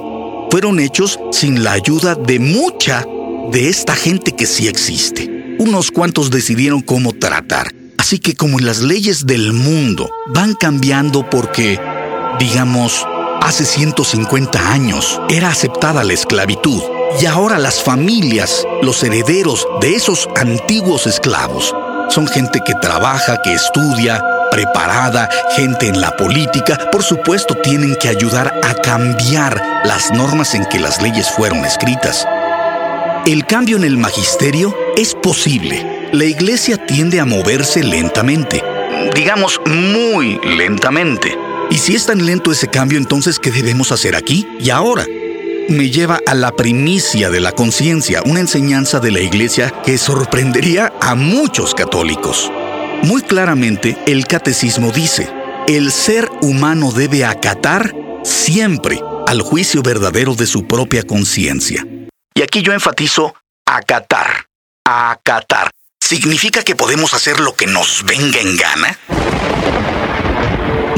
fueron 0.52 0.80
hechos 0.80 1.20
sin 1.32 1.64
la 1.64 1.74
ayuda 1.74 2.16
de 2.16 2.40
mucha 2.40 3.06
de 3.52 3.70
esta 3.70 3.96
gente 3.96 4.34
que 4.34 4.46
sí 4.46 4.68
existe 4.68 5.38
unos 5.60 5.92
cuantos 5.92 6.30
decidieron 6.30 6.82
cómo 6.82 7.14
tratar. 7.14 7.74
Así 7.98 8.20
que 8.20 8.36
como 8.36 8.60
las 8.60 8.80
leyes 8.80 9.26
del 9.26 9.54
mundo 9.54 10.10
van 10.28 10.54
cambiando 10.54 11.30
porque, 11.30 11.80
digamos, 12.40 13.06
hace 13.42 13.66
150 13.66 14.72
años 14.72 15.20
era 15.30 15.50
aceptada 15.50 16.04
la 16.04 16.14
esclavitud 16.14 16.82
y 17.20 17.26
ahora 17.26 17.58
las 17.58 17.82
familias, 17.82 18.66
los 18.82 19.04
herederos 19.04 19.68
de 19.82 19.96
esos 19.96 20.30
antiguos 20.36 21.08
esclavos, 21.08 21.74
son 22.10 22.28
gente 22.28 22.62
que 22.66 22.74
trabaja, 22.76 23.42
que 23.44 23.54
estudia, 23.54 24.22
preparada, 24.52 25.30
gente 25.56 25.88
en 25.88 26.02
la 26.02 26.16
política, 26.16 26.90
por 26.92 27.04
supuesto 27.04 27.56
tienen 27.56 27.96
que 27.96 28.10
ayudar 28.10 28.60
a 28.64 28.74
cambiar 28.76 29.62
las 29.84 30.12
normas 30.12 30.56
en 30.56 30.66
que 30.66 30.80
las 30.80 31.02
leyes 31.02 31.30
fueron 31.30 31.66
escritas. 31.66 32.26
El 33.26 33.46
cambio 33.46 33.78
en 33.78 33.84
el 33.84 33.98
magisterio 33.98 34.74
es 34.96 35.14
posible. 35.14 36.10
La 36.14 36.24
iglesia 36.24 36.78
tiende 36.86 37.20
a 37.20 37.26
moverse 37.26 37.84
lentamente. 37.84 38.64
Digamos, 39.14 39.60
muy 39.66 40.40
lentamente. 40.44 41.38
Y 41.70 41.78
si 41.78 41.96
es 41.96 42.06
tan 42.06 42.26
lento 42.26 42.52
ese 42.52 42.70
cambio, 42.70 42.98
entonces, 42.98 43.40
¿qué 43.40 43.52
debemos 43.52 43.92
hacer 43.92 44.16
aquí 44.16 44.48
y 44.60 44.70
ahora? 44.70 45.06
Me 45.70 45.90
lleva 45.90 46.22
a 46.26 46.34
la 46.34 46.54
primicia 46.54 47.30
de 47.30 47.42
la 47.42 47.52
conciencia, 47.52 48.22
una 48.26 48.40
enseñanza 48.40 49.02
de 49.02 49.12
la 49.12 49.20
iglesia 49.20 49.74
que 49.84 49.98
sorprendería 49.98 50.94
a 51.02 51.14
muchos 51.14 51.76
católicos. 51.76 52.50
Muy 53.04 53.22
claramente, 53.22 53.98
el 54.06 54.28
catecismo 54.28 54.92
dice, 54.92 55.30
el 55.68 55.92
ser 55.92 56.30
humano 56.42 56.94
debe 56.94 57.26
acatar 57.26 57.94
siempre 58.24 59.02
al 59.28 59.42
juicio 59.42 59.84
verdadero 59.84 60.36
de 60.36 60.48
su 60.48 60.66
propia 60.68 61.04
conciencia. 61.04 61.86
Y 62.34 62.42
aquí 62.42 62.62
yo 62.62 62.72
enfatizo 62.72 63.36
acatar. 63.66 64.46
Acatar. 64.86 65.70
¿Significa 66.00 66.64
que 66.64 66.78
podemos 66.78 67.14
hacer 67.14 67.42
lo 67.42 67.56
que 67.56 67.68
nos 67.68 68.06
venga 68.06 68.40
en 68.40 68.56
gana? 68.56 68.98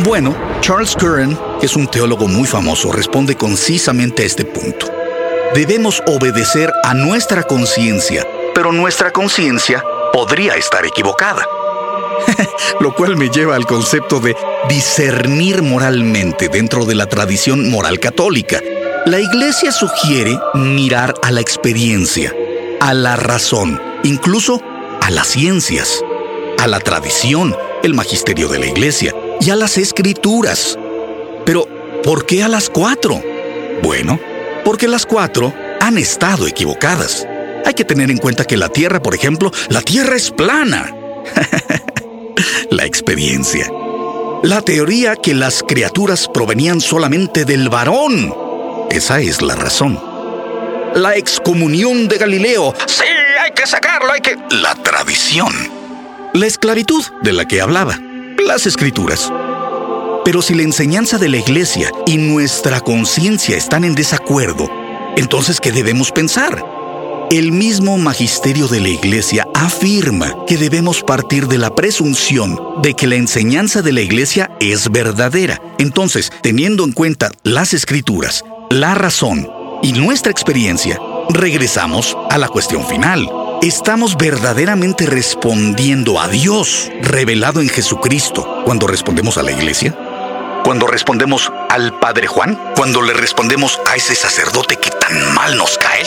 Bueno, 0.03 0.33
Charles 0.61 0.95
Curran, 0.95 1.37
que 1.59 1.65
es 1.65 1.75
un 1.75 1.85
teólogo 1.87 2.25
muy 2.27 2.47
famoso, 2.47 2.89
responde 2.89 3.35
concisamente 3.35 4.23
a 4.23 4.25
este 4.25 4.45
punto. 4.45 4.87
Debemos 5.53 6.01
obedecer 6.07 6.71
a 6.83 6.93
nuestra 6.93 7.43
conciencia, 7.43 8.25
pero 8.55 8.71
nuestra 8.71 9.11
conciencia 9.11 9.83
podría 10.13 10.55
estar 10.55 10.85
equivocada. 10.85 11.45
Lo 12.79 12.95
cual 12.95 13.17
me 13.17 13.29
lleva 13.29 13.57
al 13.57 13.65
concepto 13.65 14.21
de 14.21 14.37
discernir 14.69 15.61
moralmente 15.63 16.47
dentro 16.47 16.85
de 16.85 16.95
la 16.95 17.07
tradición 17.07 17.69
moral 17.69 17.99
católica, 17.99 18.61
la 19.05 19.19
iglesia 19.19 19.73
sugiere 19.73 20.39
mirar 20.53 21.13
a 21.23 21.31
la 21.31 21.41
experiencia, 21.41 22.33
a 22.79 22.93
la 22.93 23.17
razón, 23.17 23.81
incluso 24.03 24.61
a 25.01 25.11
las 25.11 25.27
ciencias, 25.27 26.01
a 26.57 26.67
la 26.67 26.79
tradición, 26.79 27.53
el 27.83 27.93
magisterio 27.93 28.47
de 28.47 28.59
la 28.59 28.67
iglesia 28.67 29.13
y 29.39 29.49
a 29.49 29.55
las 29.55 29.77
escrituras. 29.77 30.77
Pero, 31.45 31.67
¿por 32.03 32.25
qué 32.25 32.43
a 32.43 32.47
las 32.47 32.69
cuatro? 32.69 33.21
Bueno, 33.81 34.19
porque 34.63 34.87
las 34.87 35.05
cuatro 35.05 35.53
han 35.81 35.97
estado 35.97 36.47
equivocadas. 36.47 37.27
Hay 37.65 37.73
que 37.73 37.85
tener 37.85 38.09
en 38.11 38.17
cuenta 38.17 38.45
que 38.45 38.57
la 38.57 38.69
Tierra, 38.69 39.01
por 39.01 39.15
ejemplo, 39.15 39.51
la 39.69 39.81
Tierra 39.81 40.15
es 40.15 40.31
plana. 40.31 40.93
la 42.69 42.85
experiencia. 42.85 43.71
La 44.43 44.61
teoría 44.61 45.15
que 45.15 45.33
las 45.33 45.63
criaturas 45.63 46.27
provenían 46.27 46.79
solamente 46.79 47.45
del 47.45 47.69
varón 47.69 48.33
esa 48.91 49.19
es 49.19 49.41
la 49.41 49.55
razón. 49.55 49.99
la 50.95 51.15
excomunión 51.15 52.07
de 52.07 52.17
Galileo. 52.17 52.73
Sí, 52.87 53.03
hay 53.39 53.51
que 53.51 53.67
sacarlo, 53.67 54.11
hay 54.11 54.21
que... 54.21 54.35
La 54.49 54.73
tradición. 54.73 55.53
La 56.33 56.47
esclavitud 56.47 57.05
de 57.21 57.33
la 57.33 57.45
que 57.45 57.61
hablaba. 57.61 57.99
Las 58.45 58.65
escrituras. 58.65 59.31
Pero 60.23 60.41
si 60.41 60.53
la 60.53 60.63
enseñanza 60.63 61.17
de 61.17 61.29
la 61.29 61.37
iglesia 61.37 61.91
y 62.05 62.17
nuestra 62.17 62.79
conciencia 62.81 63.57
están 63.57 63.83
en 63.83 63.95
desacuerdo, 63.95 64.69
entonces 65.17 65.59
¿qué 65.59 65.71
debemos 65.71 66.11
pensar? 66.11 66.63
El 67.31 67.51
mismo 67.51 67.97
magisterio 67.97 68.67
de 68.67 68.79
la 68.79 68.89
Iglesia 68.89 69.47
afirma 69.53 70.33
que 70.47 70.57
debemos 70.57 71.03
partir 71.03 71.47
de 71.47 71.59
la 71.59 71.75
presunción 71.75 72.57
de 72.81 72.95
que 72.95 73.05
la 73.05 73.15
enseñanza 73.15 73.83
de 73.83 73.91
la 73.91 74.01
Iglesia 74.01 74.49
es 74.59 74.89
verdadera. 74.89 75.61
Entonces, 75.77 76.31
teniendo 76.41 76.85
en 76.85 76.93
cuenta 76.93 77.29
las 77.43 77.75
escrituras, 77.75 78.43
la 78.71 78.95
razón 78.95 79.47
y 79.83 79.93
nuestra 79.93 80.31
experiencia, 80.31 80.99
regresamos 81.29 82.17
a 82.31 82.39
la 82.39 82.47
cuestión 82.47 82.83
final. 82.87 83.29
¿Estamos 83.61 84.15
verdaderamente 84.15 85.05
respondiendo 85.05 86.21
a 86.21 86.29
Dios 86.29 86.89
revelado 87.01 87.59
en 87.59 87.67
Jesucristo 87.67 88.63
cuando 88.63 88.87
respondemos 88.87 89.37
a 89.37 89.43
la 89.43 89.51
Iglesia? 89.51 89.93
Cuando 90.63 90.87
respondemos 90.87 91.51
al 91.67 91.99
Padre 91.99 92.27
Juan? 92.27 92.57
Cuando 92.77 93.01
le 93.01 93.11
respondemos 93.11 93.77
a 93.85 93.97
ese 93.97 94.15
sacerdote 94.15 94.77
que 94.77 94.91
tan 94.91 95.33
mal 95.33 95.57
nos 95.57 95.77
cae? 95.77 96.03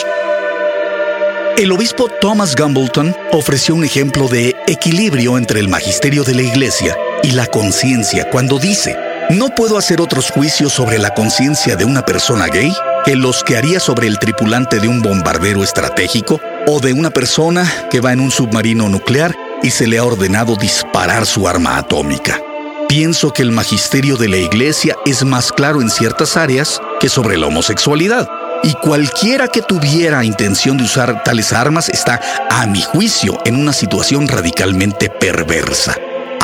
El 1.55 1.71
obispo 1.71 2.09
Thomas 2.09 2.55
Gumbleton 2.55 3.15
ofreció 3.33 3.75
un 3.75 3.83
ejemplo 3.83 4.27
de 4.27 4.55
equilibrio 4.65 5.37
entre 5.37 5.59
el 5.59 5.69
magisterio 5.69 6.23
de 6.23 6.33
la 6.33 6.41
Iglesia 6.41 6.97
y 7.21 7.33
la 7.33 7.45
conciencia 7.45 8.31
cuando 8.31 8.57
dice, 8.57 8.97
no 9.29 9.49
puedo 9.49 9.77
hacer 9.77 10.01
otros 10.01 10.31
juicios 10.31 10.73
sobre 10.73 10.99
la 10.99 11.13
conciencia 11.13 11.75
de 11.75 11.85
una 11.85 12.03
persona 12.03 12.47
gay 12.47 12.73
que 13.05 13.15
los 13.15 13.43
que 13.43 13.57
haría 13.57 13.79
sobre 13.79 14.07
el 14.07 14.19
tripulante 14.19 14.79
de 14.79 14.87
un 14.87 15.01
bombardero 15.01 15.63
estratégico 15.63 16.39
o 16.67 16.79
de 16.79 16.93
una 16.93 17.09
persona 17.09 17.69
que 17.89 17.99
va 17.99 18.13
en 18.13 18.19
un 18.19 18.31
submarino 18.31 18.89
nuclear 18.89 19.35
y 19.61 19.71
se 19.71 19.87
le 19.87 19.97
ha 19.97 20.03
ordenado 20.03 20.55
disparar 20.55 21.25
su 21.25 21.47
arma 21.47 21.77
atómica. 21.77 22.39
Pienso 22.87 23.31
que 23.31 23.41
el 23.41 23.51
magisterio 23.51 24.17
de 24.17 24.29
la 24.29 24.37
Iglesia 24.37 24.95
es 25.05 25.23
más 25.23 25.51
claro 25.51 25.81
en 25.81 25.89
ciertas 25.89 26.37
áreas 26.37 26.79
que 26.99 27.09
sobre 27.09 27.37
la 27.37 27.47
homosexualidad 27.47 28.27
y 28.63 28.73
cualquiera 28.73 29.47
que 29.47 29.61
tuviera 29.61 30.23
intención 30.23 30.77
de 30.77 30.83
usar 30.83 31.23
tales 31.23 31.51
armas 31.51 31.89
está, 31.89 32.21
a 32.49 32.65
mi 32.65 32.81
juicio, 32.81 33.37
en 33.45 33.55
una 33.55 33.73
situación 33.73 34.27
radicalmente 34.27 35.09
perversa. 35.09 35.95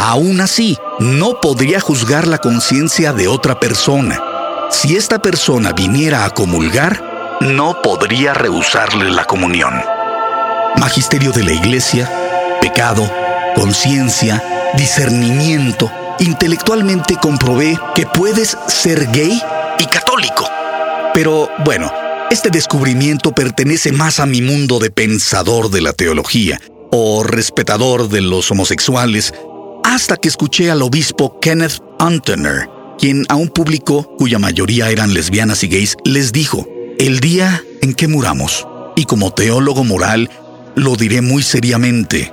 Aún 0.02 0.40
así, 0.40 0.78
no 1.00 1.42
podría 1.42 1.82
juzgar 1.82 2.26
la 2.26 2.38
conciencia 2.38 3.12
de 3.12 3.28
otra 3.28 3.60
persona. 3.60 4.18
Si 4.72 4.96
esta 4.96 5.20
persona 5.20 5.74
viniera 5.74 6.24
a 6.24 6.30
comulgar, 6.30 7.38
no 7.42 7.82
podría 7.82 8.34
rehusarle 8.34 9.12
la 9.12 9.26
comunión. 9.26 9.74
Magisterio 10.78 11.34
de 11.34 11.44
la 11.44 11.52
Iglesia, 11.52 12.10
pecado, 12.62 13.12
conciencia, 13.56 14.42
discernimiento, 14.78 15.92
intelectualmente 16.20 17.18
comprobé 17.22 17.78
que 17.94 18.06
puedes 18.06 18.58
ser 18.68 19.06
gay 19.12 19.38
y 19.80 19.86
católico. 19.88 20.48
Pero 21.14 21.50
bueno, 21.66 21.92
este 22.32 22.50
descubrimiento 22.50 23.34
pertenece 23.34 23.92
más 23.92 24.22
a 24.22 24.26
mi 24.26 24.42
mundo 24.42 24.80
de 24.80 24.92
pensador 24.92 25.70
de 25.70 25.82
la 25.82 25.92
teología 25.92 26.62
o 26.92 27.24
respetador 27.24 28.10
de 28.10 28.22
los 28.22 28.50
homosexuales, 28.52 29.34
hasta 29.90 30.18
que 30.18 30.28
escuché 30.28 30.70
al 30.70 30.84
obispo 30.84 31.40
Kenneth 31.40 31.82
Antener, 31.98 32.70
quien 33.00 33.26
a 33.28 33.36
un 33.36 33.48
público 33.50 34.16
cuya 34.18 34.38
mayoría 34.38 34.92
eran 34.92 35.16
lesbianas 35.16 35.64
y 35.64 35.68
gays 35.68 35.98
les 36.06 36.32
dijo, 36.32 36.68
el 37.00 37.20
día 37.20 37.64
en 37.82 37.96
que 37.96 38.08
muramos, 38.08 38.68
y 38.96 39.06
como 39.06 39.32
teólogo 39.32 39.84
moral, 39.84 40.30
lo 40.76 40.96
diré 40.96 41.22
muy 41.22 41.42
seriamente, 41.42 42.32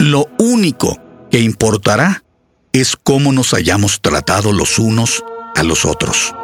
lo 0.00 0.26
único 0.40 0.98
que 1.30 1.38
importará 1.38 2.24
es 2.72 2.96
cómo 2.96 3.32
nos 3.32 3.54
hayamos 3.54 4.00
tratado 4.00 4.52
los 4.52 4.80
unos 4.80 5.22
a 5.54 5.62
los 5.62 5.84
otros. 5.84 6.34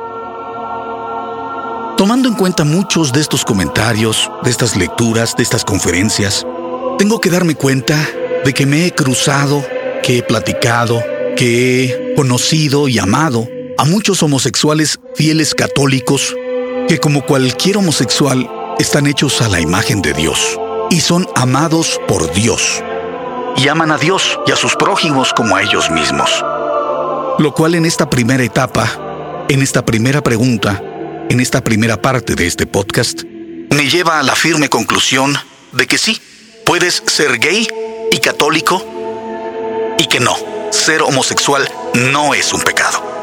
Tomando 1.97 2.29
en 2.29 2.37
cuenta 2.37 2.63
muchos 2.63 3.13
de 3.13 3.21
estos 3.21 3.45
comentarios, 3.45 4.31
de 4.45 4.51
estas 4.51 4.77
lecturas, 4.77 5.35
de 5.37 5.43
estas 5.43 5.65
conferencias, 5.65 6.47
tengo 6.97 7.21
que 7.21 7.31
darme 7.31 7.57
cuenta 7.57 7.99
de 8.45 8.53
que 8.55 8.67
me 8.67 8.87
he 8.87 8.93
cruzado, 8.93 9.65
que 10.05 10.19
he 10.19 10.23
platicado, 10.23 11.03
que 11.35 11.85
he 11.85 12.15
conocido 12.15 12.89
y 12.89 12.99
amado 12.99 13.49
a 13.79 13.85
muchos 13.85 14.23
homosexuales 14.23 15.01
fieles 15.15 15.55
católicos 15.55 16.37
que 16.89 16.99
como 16.99 17.25
cualquier 17.25 17.79
homosexual 17.79 18.51
están 18.79 19.07
hechos 19.07 19.41
a 19.41 19.49
la 19.49 19.61
imagen 19.61 20.03
de 20.03 20.13
Dios 20.13 20.61
y 20.91 21.01
son 21.01 21.27
amados 21.35 21.99
por 22.07 22.31
Dios. 22.35 22.83
Y 23.57 23.69
aman 23.69 23.93
a 23.93 23.99
Dios 23.99 24.39
y 24.47 24.53
a 24.53 24.57
sus 24.57 24.77
prójimos 24.77 25.33
como 25.33 25.57
a 25.57 25.63
ellos 25.63 25.91
mismos. 25.91 26.45
Lo 27.39 27.55
cual 27.55 27.75
en 27.75 27.87
esta 27.87 28.11
primera 28.11 28.43
etapa, 28.43 29.47
en 29.49 29.63
esta 29.63 29.87
primera 29.87 30.23
pregunta, 30.23 30.83
en 31.31 31.41
esta 31.41 31.65
primera 31.65 32.01
parte 32.03 32.35
de 32.35 32.47
este 32.47 32.67
podcast 32.67 33.23
me 33.71 33.89
lleva 33.89 34.21
a 34.21 34.23
la 34.23 34.37
firme 34.37 34.69
conclusión 34.69 35.35
de 35.73 35.87
que 35.87 35.97
sí, 35.97 36.21
puedes 36.67 37.03
ser 37.07 37.39
gay 37.39 37.67
y 38.13 38.19
católico 38.19 38.85
que 40.15 40.21
no, 40.21 40.37
ser 40.71 41.03
homosexual 41.03 41.69
no 41.95 42.35
es 42.35 42.53
un 42.53 42.61
pecado. 42.61 43.14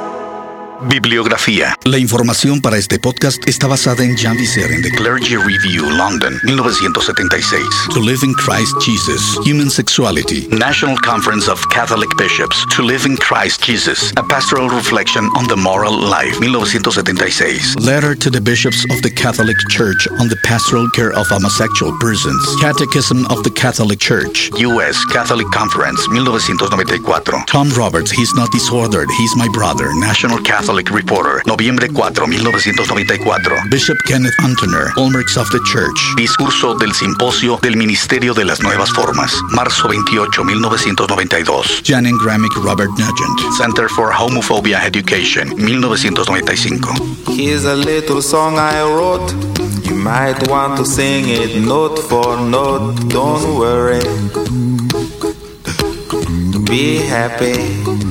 Bibliografía. 0.89 1.77
La 1.83 1.99
información 1.99 2.59
para 2.59 2.77
este 2.77 2.97
podcast 2.97 3.47
está 3.47 3.67
basada 3.67 4.03
en 4.03 4.17
Jean 4.17 4.35
Visser 4.35 4.71
en 4.71 4.81
The 4.81 4.89
Clergy 4.91 5.35
Review, 5.37 5.89
London, 5.91 6.39
1976. 6.43 7.61
To 7.93 7.99
Live 7.99 8.23
in 8.23 8.33
Christ 8.33 8.73
Jesus, 8.81 9.37
Human 9.45 9.69
Sexuality. 9.69 10.47
National 10.51 10.97
Conference 11.01 11.49
of 11.49 11.63
Catholic 11.69 12.09
Bishops. 12.17 12.65
To 12.75 12.81
Live 12.81 13.05
in 13.05 13.15
Christ 13.17 13.63
Jesus, 13.63 14.11
A 14.17 14.23
Pastoral 14.23 14.69
Reflection 14.69 15.25
on 15.37 15.47
the 15.47 15.55
Moral 15.55 15.93
Life, 15.93 16.39
1976. 16.39 17.75
Letter 17.75 18.15
to 18.15 18.31
the 18.31 18.41
Bishops 18.41 18.83
of 18.89 19.01
the 19.03 19.11
Catholic 19.11 19.57
Church 19.69 20.07
on 20.19 20.29
the 20.29 20.37
Pastoral 20.43 20.89
Care 20.95 21.11
of 21.11 21.27
Homosexual 21.27 21.95
Persons. 21.99 22.41
Catechism 22.59 23.25
of 23.27 23.43
the 23.43 23.51
Catholic 23.51 23.99
Church. 23.99 24.49
U.S. 24.57 25.05
Catholic 25.05 25.47
Conference, 25.51 26.07
1994. 26.09 27.45
Tom 27.45 27.69
Roberts, 27.77 28.09
He's 28.09 28.33
Not 28.33 28.51
Disordered, 28.51 29.09
He's 29.17 29.35
My 29.35 29.47
Brother, 29.53 29.93
National 29.95 30.39
Catholic 30.39 30.70
Catholic 30.71 30.89
Reporter, 30.91 31.41
noviembre 31.45 31.89
4, 31.89 32.27
1994. 32.27 33.67
Bishop 33.69 33.97
Kenneth 34.05 34.33
Antoner, 34.41 34.87
Hallmarks 34.95 35.35
of 35.35 35.45
the 35.49 35.59
Church. 35.65 35.99
Discurso 36.15 36.75
del 36.75 36.93
Simposio 36.93 37.59
del 37.61 37.75
Ministerio 37.75 38.33
de 38.33 38.45
las 38.45 38.61
Nuevas 38.61 38.89
Formas, 38.91 39.33
marzo 39.51 39.89
28, 39.89 40.45
1992. 40.45 41.81
Jan 41.83 42.05
Gramick 42.23 42.55
Robert 42.63 42.89
Nugent, 42.91 43.53
Center 43.57 43.89
for 43.89 44.13
Homophobia 44.13 44.85
Education, 44.85 45.49
1995. 45.49 47.35
Here's 47.35 47.65
a 47.65 47.75
little 47.75 48.21
song 48.21 48.57
I 48.57 48.81
wrote. 48.81 49.29
You 49.83 49.95
might 49.95 50.47
want 50.47 50.77
to 50.77 50.85
sing 50.85 51.25
it 51.27 51.53
note 51.65 51.99
for 51.99 52.39
note. 52.39 52.95
Don't 53.09 53.57
worry. 53.59 53.99
Be 56.63 56.99
happy. 57.09 58.10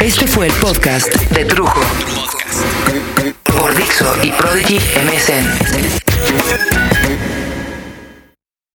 Este 0.00 0.26
fue 0.26 0.46
el 0.46 0.52
podcast 0.54 1.14
de 1.30 1.44
Trujo. 1.44 1.80
Por 3.44 3.74
Dixo 3.74 4.14
y 4.22 4.30
Prodigy 4.32 4.78
MSN. 4.78 6.73